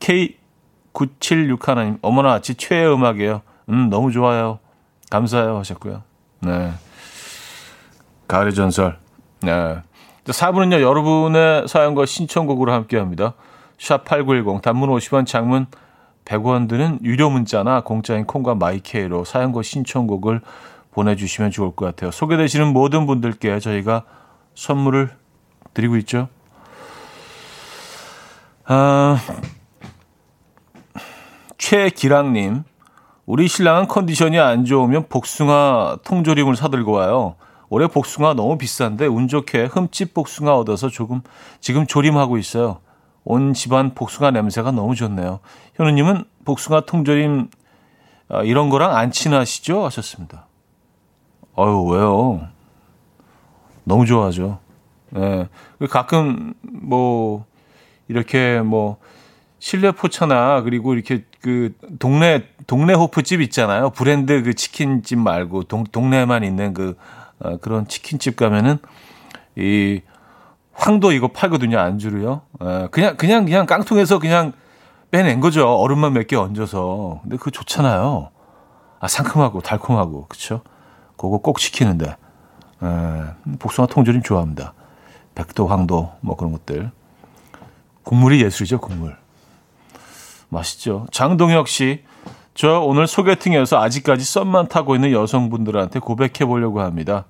K976 0.00 1.64
하나님, 1.64 1.98
어머나, 2.02 2.40
지 2.40 2.54
최애 2.54 2.86
음악이에요. 2.86 3.42
음, 3.68 3.88
너무 3.90 4.12
좋아요. 4.12 4.58
감사해요. 5.10 5.56
하셨고요. 5.58 6.02
네. 6.40 6.72
가을의 8.28 8.54
전설. 8.54 8.98
네. 9.40 9.78
4분은요, 10.24 10.80
여러분의 10.80 11.68
사연과 11.68 12.06
신청곡으로 12.06 12.72
함께 12.72 12.96
합니다. 12.98 13.34
샵8910, 13.78 14.62
단문 14.62 14.88
50원, 14.90 15.26
장문 15.26 15.66
100원 16.24 16.68
드는 16.68 17.00
유료 17.02 17.28
문자나 17.28 17.82
공짜인 17.82 18.24
콩과 18.26 18.54
마이케이로 18.54 19.24
사연과 19.24 19.62
신청곡을 19.62 20.40
보내주시면 20.92 21.50
좋을 21.50 21.72
것 21.74 21.84
같아요. 21.86 22.10
소개되시는 22.10 22.72
모든 22.72 23.06
분들께 23.06 23.58
저희가 23.58 24.04
선물을 24.54 25.10
드리고 25.74 25.96
있죠. 25.98 26.28
아, 28.66 29.18
최기랑님, 31.64 32.64
우리 33.24 33.48
신랑은 33.48 33.88
컨디션이 33.88 34.38
안 34.38 34.66
좋으면 34.66 35.08
복숭아 35.08 36.00
통조림을 36.04 36.56
사들고 36.56 36.92
와요. 36.92 37.36
올해 37.70 37.86
복숭아 37.86 38.34
너무 38.34 38.58
비싼데 38.58 39.06
운 39.06 39.28
좋게 39.28 39.64
흠집 39.72 40.12
복숭아 40.12 40.54
얻어서 40.56 40.90
조금 40.90 41.22
지금 41.60 41.86
조림하고 41.86 42.36
있어요. 42.36 42.80
온 43.24 43.54
집안 43.54 43.94
복숭아 43.94 44.32
냄새가 44.32 44.72
너무 44.72 44.94
좋네요. 44.94 45.40
현우님은 45.76 46.24
복숭아 46.44 46.82
통조림 46.82 47.48
아, 48.28 48.42
이런 48.42 48.68
거랑 48.68 48.94
안 48.94 49.10
친하시죠? 49.10 49.86
하셨습니다. 49.86 50.46
어유 51.58 51.82
왜요? 51.84 52.46
너무 53.84 54.04
좋아하죠. 54.04 54.58
예. 55.16 55.48
네. 55.78 55.86
가끔 55.88 56.52
뭐 56.60 57.46
이렇게 58.08 58.60
뭐 58.60 58.98
실내 59.58 59.92
포차나 59.92 60.60
그리고 60.60 60.92
이렇게 60.92 61.24
그 61.44 61.74
동네 61.98 62.44
동네 62.66 62.94
호프집 62.94 63.42
있잖아요. 63.42 63.90
브랜드 63.90 64.42
그 64.42 64.54
치킨집 64.54 65.18
말고 65.18 65.64
동, 65.64 65.84
동네만 65.84 66.42
있는 66.42 66.72
그 66.72 66.96
어, 67.38 67.58
그런 67.58 67.86
치킨집 67.86 68.36
가면은 68.36 68.78
이 69.54 70.00
황도 70.72 71.12
이거 71.12 71.28
팔거든요 71.28 71.78
안주로요. 71.78 72.40
어, 72.60 72.88
그냥 72.90 73.18
그냥 73.18 73.44
그냥 73.44 73.66
깡통에서 73.66 74.18
그냥 74.18 74.54
빼낸 75.10 75.40
거죠. 75.40 75.68
얼음만 75.68 76.14
몇 76.14 76.26
개 76.26 76.34
얹어서. 76.34 77.20
근데 77.22 77.36
그거 77.36 77.50
좋잖아요. 77.50 78.30
아 79.00 79.06
상큼하고 79.06 79.60
달콤하고 79.60 80.24
그쵸? 80.30 80.62
그거 81.18 81.36
꼭 81.36 81.60
시키는데 81.60 82.06
에, 82.06 82.86
복숭아 83.58 83.86
통조림 83.88 84.22
좋아합니다. 84.22 84.72
백도 85.34 85.66
황도 85.66 86.10
뭐 86.22 86.36
그런 86.36 86.52
것들. 86.52 86.90
국물이 88.02 88.42
예술이죠 88.42 88.80
국물. 88.80 89.14
맛있죠. 90.54 91.06
장동혁 91.12 91.68
씨, 91.68 92.02
저 92.54 92.80
오늘 92.80 93.06
소개팅에서 93.06 93.80
아직까지 93.80 94.24
썸만 94.24 94.68
타고 94.68 94.94
있는 94.94 95.12
여성분들한테 95.12 95.98
고백해 95.98 96.46
보려고 96.46 96.80
합니다. 96.80 97.26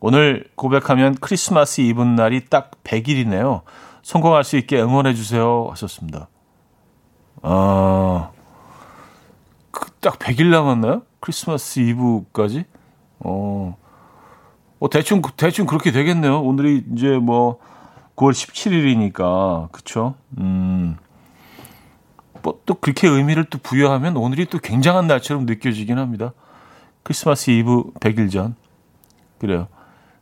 오늘 0.00 0.48
고백하면 0.54 1.16
크리스마스 1.20 1.80
이브 1.80 2.02
날이 2.02 2.46
딱 2.46 2.70
100일이네요. 2.84 3.62
성공할 4.02 4.44
수 4.44 4.56
있게 4.56 4.80
응원해 4.80 5.14
주세요. 5.14 5.66
하셨습니다. 5.70 6.28
아, 7.42 8.30
그딱 9.72 10.18
100일 10.18 10.46
남았나요? 10.46 11.02
크리스마스 11.20 11.80
이브까지? 11.80 12.64
어, 13.20 13.76
어, 14.78 14.88
대충, 14.88 15.20
대충 15.36 15.66
그렇게 15.66 15.90
되겠네요. 15.90 16.40
오늘이 16.42 16.84
이제 16.94 17.18
뭐 17.18 17.58
9월 18.14 18.32
17일이니까. 18.32 19.70
그쵸? 19.72 20.14
음. 20.38 20.96
뭐 22.48 22.60
또 22.64 22.74
그렇게 22.74 23.08
의미를 23.08 23.44
또 23.44 23.58
부여하면 23.58 24.16
오늘이 24.16 24.46
또 24.46 24.58
굉장한 24.58 25.06
날처럼 25.06 25.46
느껴지긴 25.46 25.98
합니다. 25.98 26.32
크리스마스 27.02 27.50
이브 27.50 27.92
100일 28.00 28.30
전. 28.30 28.56
그래요. 29.38 29.68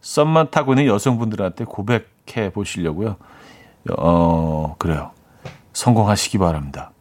썸만 0.01 0.51
타고 0.51 0.73
있는 0.73 0.87
여성분들한테 0.87 1.65
고백해 1.65 2.53
보시려고요. 2.53 3.17
어, 3.99 4.75
그래요. 4.79 5.11
성공하시기 5.73 6.39
바랍니다. 6.39 6.93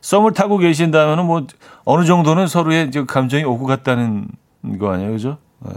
썸을 0.00 0.32
타고 0.32 0.58
계신다면 0.58 1.26
뭐 1.26 1.46
어느 1.84 2.04
정도는 2.04 2.46
서로의 2.46 2.90
감정이 3.06 3.44
오고 3.44 3.66
갔다는 3.66 4.28
거 4.78 4.92
아니에요, 4.92 5.12
그죠? 5.12 5.38
네. 5.60 5.72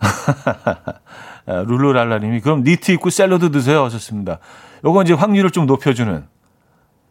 룰루랄라님이 1.46 2.40
그럼 2.40 2.62
니트 2.64 2.92
입고 2.92 3.10
샐러드 3.10 3.50
드세요 3.50 3.84
하셨습니다. 3.84 4.38
요건 4.84 5.04
이제 5.04 5.12
확률을 5.12 5.50
좀 5.50 5.66
높여주는 5.66 6.26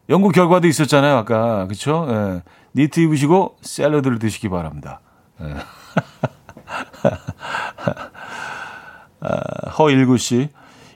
연구 0.10 0.30
결과도 0.30 0.68
있었잖아요, 0.68 1.16
아까. 1.18 1.68
그쵸? 1.68 2.08
예. 2.10 2.42
니트 2.76 3.00
입으시고 3.00 3.58
샐러드를 3.62 4.20
드시기 4.20 4.50
바랍니다. 4.50 5.02
예. 5.42 5.56
아, 9.22 9.70
허일구 9.78 10.18
씨. 10.18 10.50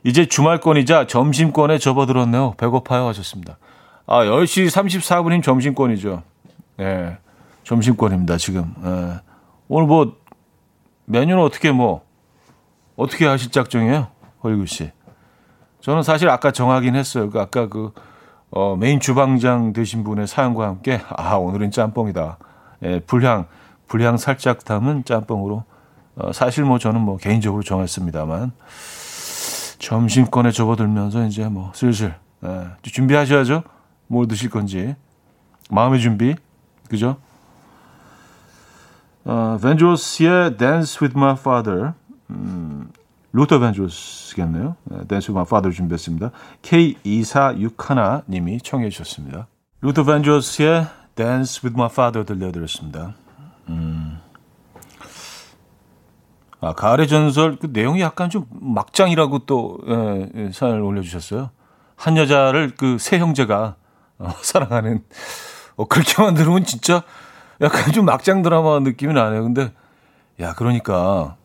이제 0.03 0.25
주말권이자 0.25 1.07
점심권에 1.07 1.77
접어들었네요. 1.77 2.55
배고파요 2.57 3.07
하셨습니다. 3.07 3.57
아, 4.05 4.25
10시 4.25 4.67
34분이면 4.67 5.43
점심권이죠. 5.43 6.23
예. 6.79 6.83
네, 6.83 7.17
점심권입니다, 7.63 8.37
지금. 8.37 8.73
예. 8.83 9.19
오늘 9.67 9.87
뭐 9.87 10.17
메뉴는 11.05 11.41
어떻게 11.41 11.71
뭐 11.71 12.03
어떻게 12.95 13.25
하실 13.25 13.51
작정이에요? 13.51 14.07
헐구 14.43 14.65
씨. 14.65 14.91
저는 15.81 16.01
사실 16.03 16.29
아까 16.29 16.51
정하긴 16.51 16.95
했어요. 16.95 17.29
그 17.29 17.39
아까 17.39 17.67
그 17.67 17.91
어, 18.55 18.75
메인 18.75 18.99
주방장 18.99 19.73
되신 19.73 20.03
분의 20.03 20.27
사연과 20.27 20.67
함께 20.67 21.01
아 21.09 21.35
오늘은 21.35 21.71
짬뽕이다. 21.71 22.37
예, 22.83 22.99
불향 22.99 23.47
불향 23.87 24.17
살짝 24.17 24.63
담은 24.63 25.05
짬뽕으로 25.05 25.63
어, 26.17 26.31
사실 26.33 26.63
뭐 26.63 26.77
저는 26.77 27.01
뭐 27.01 27.17
개인적으로 27.17 27.63
정했습니다만 27.63 28.51
점심권에 29.79 30.51
접어들면서 30.51 31.25
이제 31.25 31.49
뭐 31.49 31.71
슬슬 31.73 32.13
예, 32.45 32.67
준비하셔야죠. 32.83 33.63
뭘 34.05 34.27
드실 34.27 34.51
건지 34.51 34.95
마음의 35.71 35.99
준비 35.99 36.35
그죠? 36.89 37.17
어, 39.25 39.57
밴드로스의 39.63 40.57
Dance 40.57 40.99
with 41.01 41.17
My 41.17 41.33
Father 41.39 41.93
음, 42.29 42.91
루더 43.33 43.59
밴드로스겠네요. 43.59 44.75
Dance 45.07 45.31
My 45.31 45.43
Father 45.43 45.71
준비했습니다. 45.71 46.29
K2461님이 46.61 48.63
청해 48.63 48.89
주셨습니다. 48.89 49.47
루더 49.81 50.03
밴드로스의 50.03 50.85
Dance 51.15 51.61
with 51.63 51.73
My 51.75 51.89
Father 51.91 52.25
들려드렸습니다. 52.25 53.15
음. 53.69 54.19
아, 56.61 56.73
가을의 56.73 57.07
전설 57.07 57.57
그 57.57 57.69
내용이 57.73 58.01
약간 58.01 58.29
좀 58.29 58.45
막장이라고 58.51 59.39
또 59.39 59.79
예, 59.87 60.29
예, 60.35 60.51
사연을 60.51 60.81
올려주셨어요. 60.81 61.49
한 61.95 62.17
여자를 62.17 62.75
그 62.75 62.97
세 62.99 63.17
형제가 63.19 63.75
어, 64.19 64.29
사랑하는 64.41 65.03
어, 65.75 65.85
그렇게만 65.85 66.35
들으면 66.35 66.63
진짜 66.65 67.03
약간 67.61 67.91
좀 67.91 68.05
막장 68.05 68.43
드라마 68.43 68.79
느낌이 68.79 69.13
나네요. 69.13 69.43
근데 69.43 69.73
야 70.39 70.53
그러니까 70.53 71.35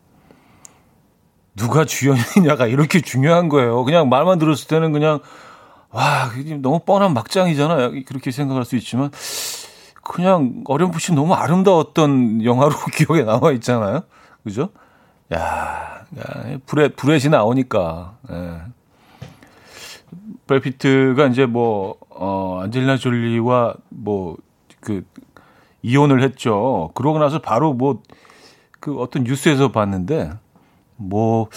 누가 1.55 1.85
주연이냐가 1.85 2.67
이렇게 2.67 3.01
중요한 3.01 3.49
거예요. 3.49 3.83
그냥 3.83 4.09
말만 4.09 4.39
들었을 4.39 4.67
때는 4.67 4.91
그냥 4.91 5.19
와 5.91 6.29
너무 6.61 6.79
뻔한 6.79 7.13
막장이잖아 7.13 7.91
그렇게 8.05 8.31
생각할 8.31 8.63
수 8.63 8.75
있지만 8.75 9.11
그냥 10.03 10.63
어렴풋이 10.65 11.13
너무 11.13 11.33
아름다웠던 11.33 12.43
영화로 12.43 12.75
기억에 12.95 13.23
남아 13.23 13.51
있잖아요. 13.53 14.03
그죠? 14.43 14.69
야, 15.33 16.05
야 16.17 16.57
브렛 16.65 16.95
브렛이 16.95 17.29
나오니까. 17.29 18.17
예. 18.31 18.61
브래피트가 20.47 21.27
이제 21.27 21.45
뭐 21.45 21.97
어, 22.09 22.61
안젤리나 22.63 22.97
졸리와 22.97 23.75
뭐 23.89 24.37
그 24.79 25.03
이혼을 25.81 26.23
했죠. 26.23 26.91
그러고 26.93 27.19
나서 27.19 27.39
바로 27.39 27.73
뭐 27.73 28.01
그 28.79 28.97
어떤 28.99 29.23
뉴스에서 29.23 29.71
봤는데 29.71 30.31
뭐, 30.99 31.49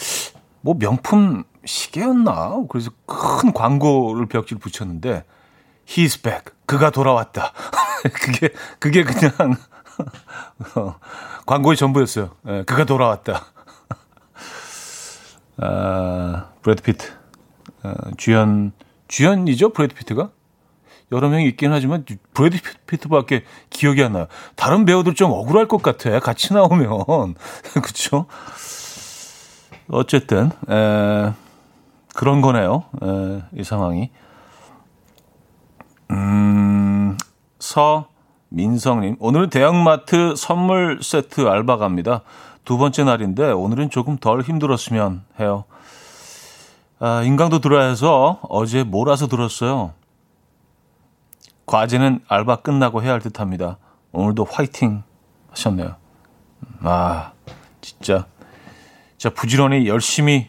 뭐 0.61 0.75
명품 0.79 1.45
시계였나? 1.65 2.65
그래서 2.69 2.91
큰 3.07 3.53
광고를 3.53 4.27
벽지를 4.27 4.61
붙였는데, 4.61 5.25
He's 5.87 6.23
back. 6.23 6.55
그가 6.67 6.91
돌아왔다. 6.91 7.53
그게, 8.15 8.49
그게 8.79 9.03
그냥, 9.05 9.57
어, 10.77 10.97
광고의 11.45 11.77
전부였어요. 11.77 12.31
예, 12.49 12.63
그가 12.65 12.85
돌아왔다. 12.85 13.47
아, 15.59 16.47
브래드 16.63 16.83
피트. 16.83 17.13
아, 17.83 17.95
주연, 18.17 18.73
주연이죠? 19.09 19.71
브래드 19.71 19.95
피트가? 19.95 20.31
여러 21.11 21.29
명이 21.29 21.47
있긴 21.49 21.73
하지만 21.73 22.07
브래드 22.33 22.59
피트밖에 22.87 23.45
기억이 23.69 24.03
안 24.03 24.15
나요. 24.15 24.29
다른 24.57 24.87
배우들 24.87 25.15
좀 25.15 25.31
억울할 25.31 25.69
것 25.69 25.83
같아. 25.83 26.19
같이 26.21 26.55
나오면. 26.55 27.35
그쵸? 27.83 28.27
어쨌든 29.89 30.51
에, 30.69 31.33
그런 32.15 32.41
거네요. 32.41 32.85
에, 33.03 33.43
이 33.59 33.65
상황이. 33.65 34.11
음, 36.11 37.17
서민성님, 37.59 39.17
오늘은 39.19 39.51
대형마트 39.51 40.35
선물 40.37 41.01
세트 41.03 41.49
알바 41.49 41.79
갑니다. 41.79 42.23
두 42.65 42.79
번째 42.79 43.05
날인데 43.05 43.51
오늘은 43.51 43.91
조금 43.91 44.19
덜 44.19 44.43
힘들었으면 44.43 45.25
해요. 45.41 45.65
아, 47.01 47.23
인강도 47.23 47.61
들어야 47.61 47.89
해서 47.89 48.39
어제 48.49 48.85
몰아서 48.85 49.27
들었어요. 49.27 49.93
과제는 51.67 52.21
알바 52.29 52.57
끝나고 52.57 53.03
해야 53.03 53.13
할 53.13 53.21
듯합니다. 53.21 53.79
오늘도 54.13 54.45
화이팅 54.45 55.03
하셨네요. 55.51 55.97
아, 56.83 57.33
진짜 57.81 58.27
자, 59.23 59.31
부지런히 59.31 59.87
열심히 59.87 60.49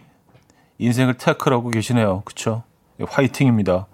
인생을 0.79 1.19
태클하고 1.19 1.69
계시네요. 1.69 2.23
그쵸? 2.25 2.63
화이팅입니다. 3.07 3.85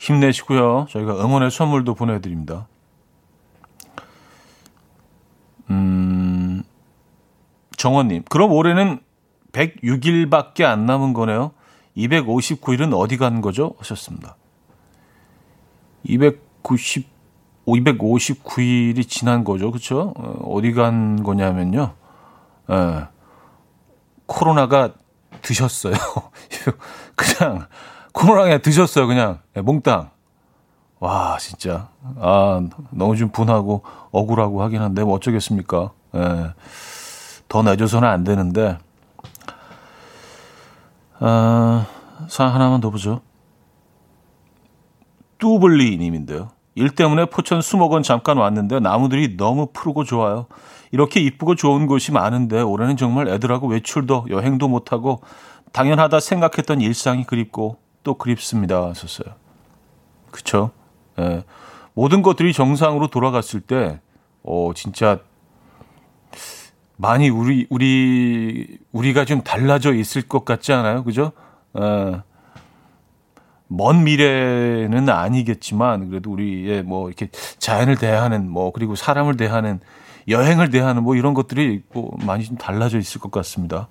힘내시고요. 0.00 0.88
저희가 0.90 1.24
응원의 1.24 1.52
선물도 1.52 1.94
보내드립니다. 1.94 2.66
음, 5.70 6.64
정원님, 7.76 8.24
그럼 8.28 8.50
올해는 8.50 8.98
106일밖에 9.52 10.64
안 10.64 10.86
남은 10.86 11.12
거네요. 11.12 11.52
259일은 11.96 12.92
어디 12.98 13.16
간 13.16 13.40
거죠? 13.40 13.76
하셨습니다. 13.78 14.34
290, 16.02 17.06
259일이 17.68 19.08
지난 19.08 19.44
거죠. 19.44 19.70
그쵸? 19.70 20.14
어, 20.16 20.52
어디 20.52 20.72
간 20.72 21.22
거냐면요. 21.22 21.94
예. 22.72 23.13
코로나가 24.26 24.92
드셨어요. 25.42 25.94
그냥 27.16 27.66
코로나 28.12 28.48
가 28.48 28.58
드셨어요. 28.58 29.06
그냥 29.06 29.40
네, 29.54 29.60
몽땅. 29.60 30.10
와 31.00 31.36
진짜 31.38 31.88
아 32.18 32.62
너무 32.90 33.16
좀 33.16 33.28
분하고 33.28 33.82
억울하고 34.10 34.62
하긴 34.62 34.80
한데 34.80 35.04
뭐 35.04 35.14
어쩌겠습니까. 35.14 35.90
예. 36.14 36.54
더 37.48 37.62
내줘서는 37.62 38.08
안 38.08 38.24
되는데 38.24 38.78
아, 41.20 41.86
사 42.28 42.46
하나만 42.46 42.80
더 42.80 42.90
보죠. 42.90 43.20
뚜블리 45.38 45.96
님인데요. 45.98 46.50
일 46.74 46.90
때문에 46.90 47.26
포천 47.26 47.62
수목원 47.62 48.02
잠깐 48.02 48.38
왔는데 48.38 48.80
나무들이 48.80 49.36
너무 49.36 49.68
푸르고 49.72 50.04
좋아요. 50.04 50.46
이렇게 50.94 51.18
이쁘고 51.18 51.56
좋은 51.56 51.88
곳이 51.88 52.12
많은데 52.12 52.60
올해는 52.60 52.96
정말 52.96 53.26
애들하고 53.26 53.66
외출도 53.66 54.26
여행도 54.30 54.68
못하고 54.68 55.22
당연하다 55.72 56.20
생각했던 56.20 56.80
일상이 56.80 57.24
그립고 57.24 57.78
또 58.04 58.14
그립습니다. 58.14 58.90
하셨어요. 58.90 59.34
그쵸? 60.30 60.70
예. 61.18 61.42
모든 61.94 62.22
것들이 62.22 62.52
정상으로 62.52 63.08
돌아갔을 63.08 63.60
때, 63.60 63.98
어, 64.44 64.70
진짜 64.76 65.18
많이 66.96 67.28
우리, 67.28 67.66
우리, 67.70 68.78
우리가 68.92 69.24
좀 69.24 69.42
달라져 69.42 69.94
있을 69.94 70.22
것 70.22 70.44
같지 70.44 70.72
않아요? 70.72 71.02
그죠? 71.02 71.32
예. 71.76 72.20
먼 73.66 74.04
미래는 74.04 75.08
아니겠지만, 75.08 76.10
그래도 76.10 76.30
우리의 76.30 76.84
뭐, 76.84 77.08
이렇게 77.08 77.30
자연을 77.58 77.96
대하는, 77.96 78.48
뭐, 78.48 78.70
그리고 78.70 78.94
사람을 78.94 79.36
대하는 79.36 79.80
여행을 80.28 80.70
대하는 80.70 81.02
뭐 81.02 81.16
이런 81.16 81.34
것들이 81.34 81.82
뭐 81.92 82.16
많이 82.24 82.44
좀 82.44 82.56
달라져 82.56 82.98
있을 82.98 83.20
것 83.20 83.30
같습니다. 83.30 83.88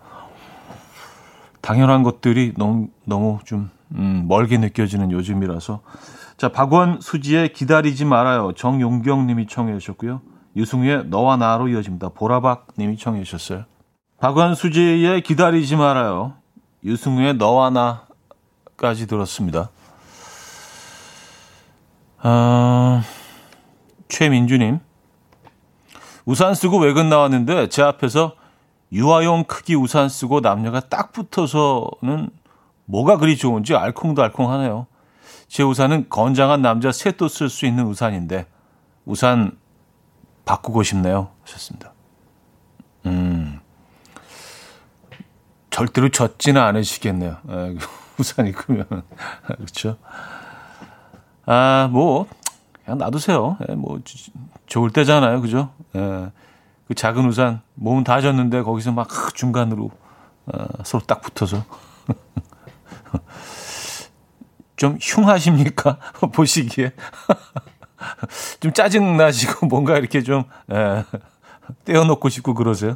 당연한 1.62 2.04
것들이 2.04 2.54
너무 2.58 2.90
너무 3.06 3.40
좀 3.46 3.70
음, 3.92 4.26
멀게 4.28 4.58
느껴지는 4.58 5.12
요즘이라서. 5.12 5.82
자 6.38 6.50
박원 6.50 7.00
수지의 7.00 7.54
기다리지 7.54 8.06
말아요. 8.06 8.54
정용경님이 8.54 9.48
청해 9.48 9.78
주셨고요. 9.78 10.22
유승우의 10.56 11.06
너와 11.08 11.38
나로 11.38 11.68
이어집니다. 11.70 12.10
보라박님이 12.10 12.98
청해 12.98 13.24
주셨어요. 13.24 13.66
박원 14.20 14.56
수지의 14.56 15.22
기다리지 15.22 15.76
말아요. 15.76 16.34
유승우의 16.84 17.36
너와 17.36 17.70
나까지 17.70 19.08
들었습니다. 19.08 19.70
어, 22.24 23.02
최민주님 24.08 24.80
우산 26.26 26.56
쓰고 26.56 26.80
외근 26.80 27.10
나왔는데 27.10 27.70
제 27.70 27.82
앞에서 27.82 28.36
유아용 28.92 29.46
크기 29.46 29.76
우산 29.76 30.08
쓰고 30.10 30.40
남녀가 30.42 30.80
딱 30.80 31.12
붙어서는 31.12 32.30
뭐가 32.86 33.18
그리 33.18 33.38
좋은지 33.38 33.76
알콩달콩하네요. 33.76 34.88
제 35.48 35.64
우산은 35.64 36.10
건장한 36.10 36.62
남자 36.62 36.92
셋도 36.92 37.28
쓸 37.28 37.50
수 37.50 37.66
있는 37.66 37.86
우산인데 37.86 38.48
우산 39.06 39.58
바꾸고 40.46 40.84
싶네요. 40.84 41.30
하셨습니다. 41.44 41.94
음. 43.06 43.60
절대로 45.70 46.10
젖지는 46.10 46.62
않으시겠네요. 46.62 47.38
에, 47.50 47.76
우산이 48.20 48.52
크면. 48.52 48.86
그렇죠? 49.58 49.98
아, 51.46 51.90
뭐, 51.92 52.28
그냥 52.86 53.00
놔두세요. 53.00 53.58
예, 53.68 53.74
뭐, 53.74 54.00
좋을 54.74 54.90
때잖아요. 54.90 55.42
그죠? 55.42 55.70
예, 55.96 56.32
그 56.88 56.96
작은 56.96 57.28
우산, 57.28 57.62
몸은 57.76 58.04
다 58.04 58.22
젖는데 58.22 58.64
거기서 58.64 58.92
막 58.92 59.08
중간으로 59.36 59.92
어, 60.48 60.66
서로 60.84 61.04
딱 61.06 61.22
붙어서. 61.22 61.64
좀 64.76 64.98
흉하십니까? 65.00 66.00
보시기에. 66.34 66.92
좀 68.60 68.74
짜증 68.74 69.16
나시고 69.16 69.68
뭔가 69.68 69.96
이렇게 69.96 70.24
좀, 70.24 70.46
예, 70.72 71.06
떼어놓고 71.86 72.30
싶고 72.30 72.56
그러세요? 72.56 72.96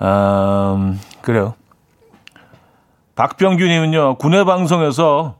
음, 0.00 0.98
그래요. 1.20 1.54
박병규님은요, 3.16 4.16
군내 4.16 4.44
방송에서 4.44 5.36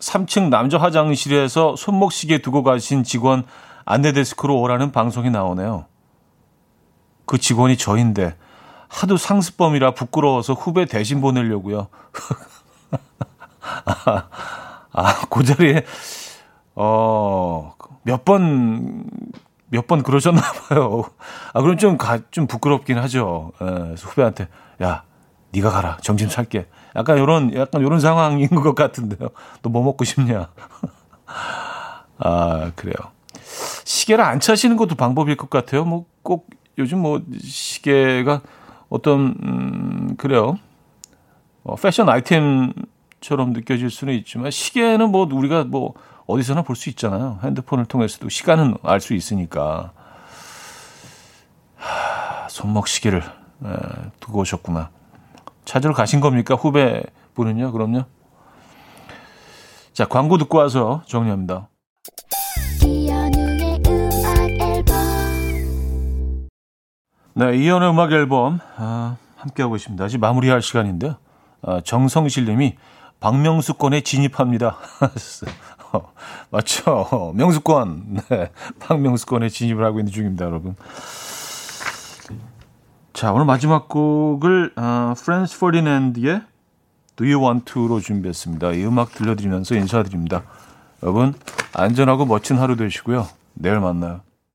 3층 0.00 0.48
남자 0.48 0.78
화장실에서 0.78 1.76
손목시계 1.76 2.38
두고 2.38 2.64
가신 2.64 3.04
직원 3.04 3.44
안내 3.90 4.12
데스크로 4.12 4.60
오라는 4.60 4.92
방송이 4.92 5.30
나오네요. 5.30 5.86
그 7.24 7.38
직원이 7.38 7.78
저인데 7.78 8.36
하도 8.88 9.16
상습범이라 9.16 9.92
부끄러워서 9.94 10.52
후배 10.52 10.84
대신 10.84 11.22
보내려고요. 11.22 11.88
아, 13.86 14.28
아, 14.92 15.20
그 15.30 15.42
자리에 15.44 15.84
어, 16.74 17.74
몇 18.02 18.24
번, 18.26 19.04
몇 19.70 19.86
번 19.86 20.02
그러셨나 20.02 20.40
봐요. 20.68 21.04
아, 21.54 21.62
그럼 21.62 21.78
좀 21.78 21.96
가, 21.96 22.18
좀 22.30 22.46
부끄럽긴 22.46 22.98
하죠. 22.98 23.52
예, 23.62 23.94
후배한테, 23.98 24.48
야, 24.82 25.02
네가 25.52 25.70
가라. 25.70 25.96
정신 26.02 26.28
살게. 26.28 26.68
약간 26.96 27.18
요런, 27.18 27.54
약간 27.56 27.82
요런 27.82 28.00
상황인 28.00 28.48
것 28.50 28.74
같은데요. 28.74 29.30
너 29.62 29.70
뭐 29.70 29.82
먹고 29.82 30.04
싶냐? 30.04 30.48
아, 32.18 32.72
그래요. 32.76 32.94
시계를 33.88 34.22
안 34.22 34.38
차시는 34.38 34.76
것도 34.76 34.96
방법일 34.96 35.36
것 35.36 35.48
같아요. 35.48 35.84
뭐 35.84 36.04
꼭 36.22 36.50
요즘 36.76 36.98
뭐 37.00 37.22
시계가 37.40 38.42
어떤, 38.90 39.34
음, 39.42 40.14
그래요. 40.18 40.58
어, 41.64 41.74
패션 41.76 42.08
아이템처럼 42.10 43.52
느껴질 43.54 43.90
수는 43.90 44.12
있지만 44.14 44.50
시계는 44.50 45.10
뭐 45.10 45.26
우리가 45.30 45.64
뭐 45.64 45.94
어디서나 46.26 46.62
볼 46.62 46.76
수 46.76 46.90
있잖아요. 46.90 47.38
핸드폰을 47.42 47.86
통해서도 47.86 48.28
시간은 48.28 48.76
알 48.82 49.00
수 49.00 49.14
있으니까. 49.14 49.92
하, 51.76 52.46
손목 52.50 52.88
시계를 52.88 53.22
에, 53.22 53.68
두고 54.20 54.40
오셨구나. 54.40 54.90
찾으러 55.64 55.94
가신 55.94 56.20
겁니까? 56.20 56.54
후배 56.54 57.02
분은요? 57.34 57.72
그럼요. 57.72 58.04
자, 59.94 60.04
광고 60.06 60.36
듣고 60.36 60.58
와서 60.58 61.02
정리합니다. 61.06 61.68
네, 67.38 67.56
이연의 67.56 67.90
음악 67.90 68.10
앨범 68.10 68.58
아, 68.76 69.16
함께하고 69.36 69.76
있습니다. 69.76 70.04
아직 70.04 70.18
마무리할 70.18 70.60
시간인데요. 70.60 71.14
아, 71.62 71.80
정성실 71.84 72.46
님이 72.46 72.74
박명수권에 73.20 74.00
진입합니다. 74.00 74.76
맞죠? 76.50 77.32
명수권. 77.36 78.22
네, 78.28 78.50
박명수권에 78.80 79.50
진입을 79.50 79.84
하고 79.84 80.00
있는 80.00 80.12
중입니다, 80.12 80.46
여러분. 80.46 80.74
자, 83.12 83.32
오늘 83.32 83.46
마지막 83.46 83.88
곡을 83.88 84.72
어, 84.74 85.14
프랜스 85.16 85.60
포디낸드의 85.60 86.42
Do 87.14 87.24
You 87.24 87.40
Want 87.40 87.72
To로 87.72 88.00
준비했습니다. 88.00 88.72
이 88.72 88.84
음악 88.84 89.12
들려드리면서 89.12 89.76
인사드립니다. 89.76 90.42
여러분 91.04 91.34
안전하고 91.72 92.26
멋진 92.26 92.58
하루 92.58 92.74
되시고요. 92.74 93.28
내일 93.54 93.78
만나요. 93.78 94.22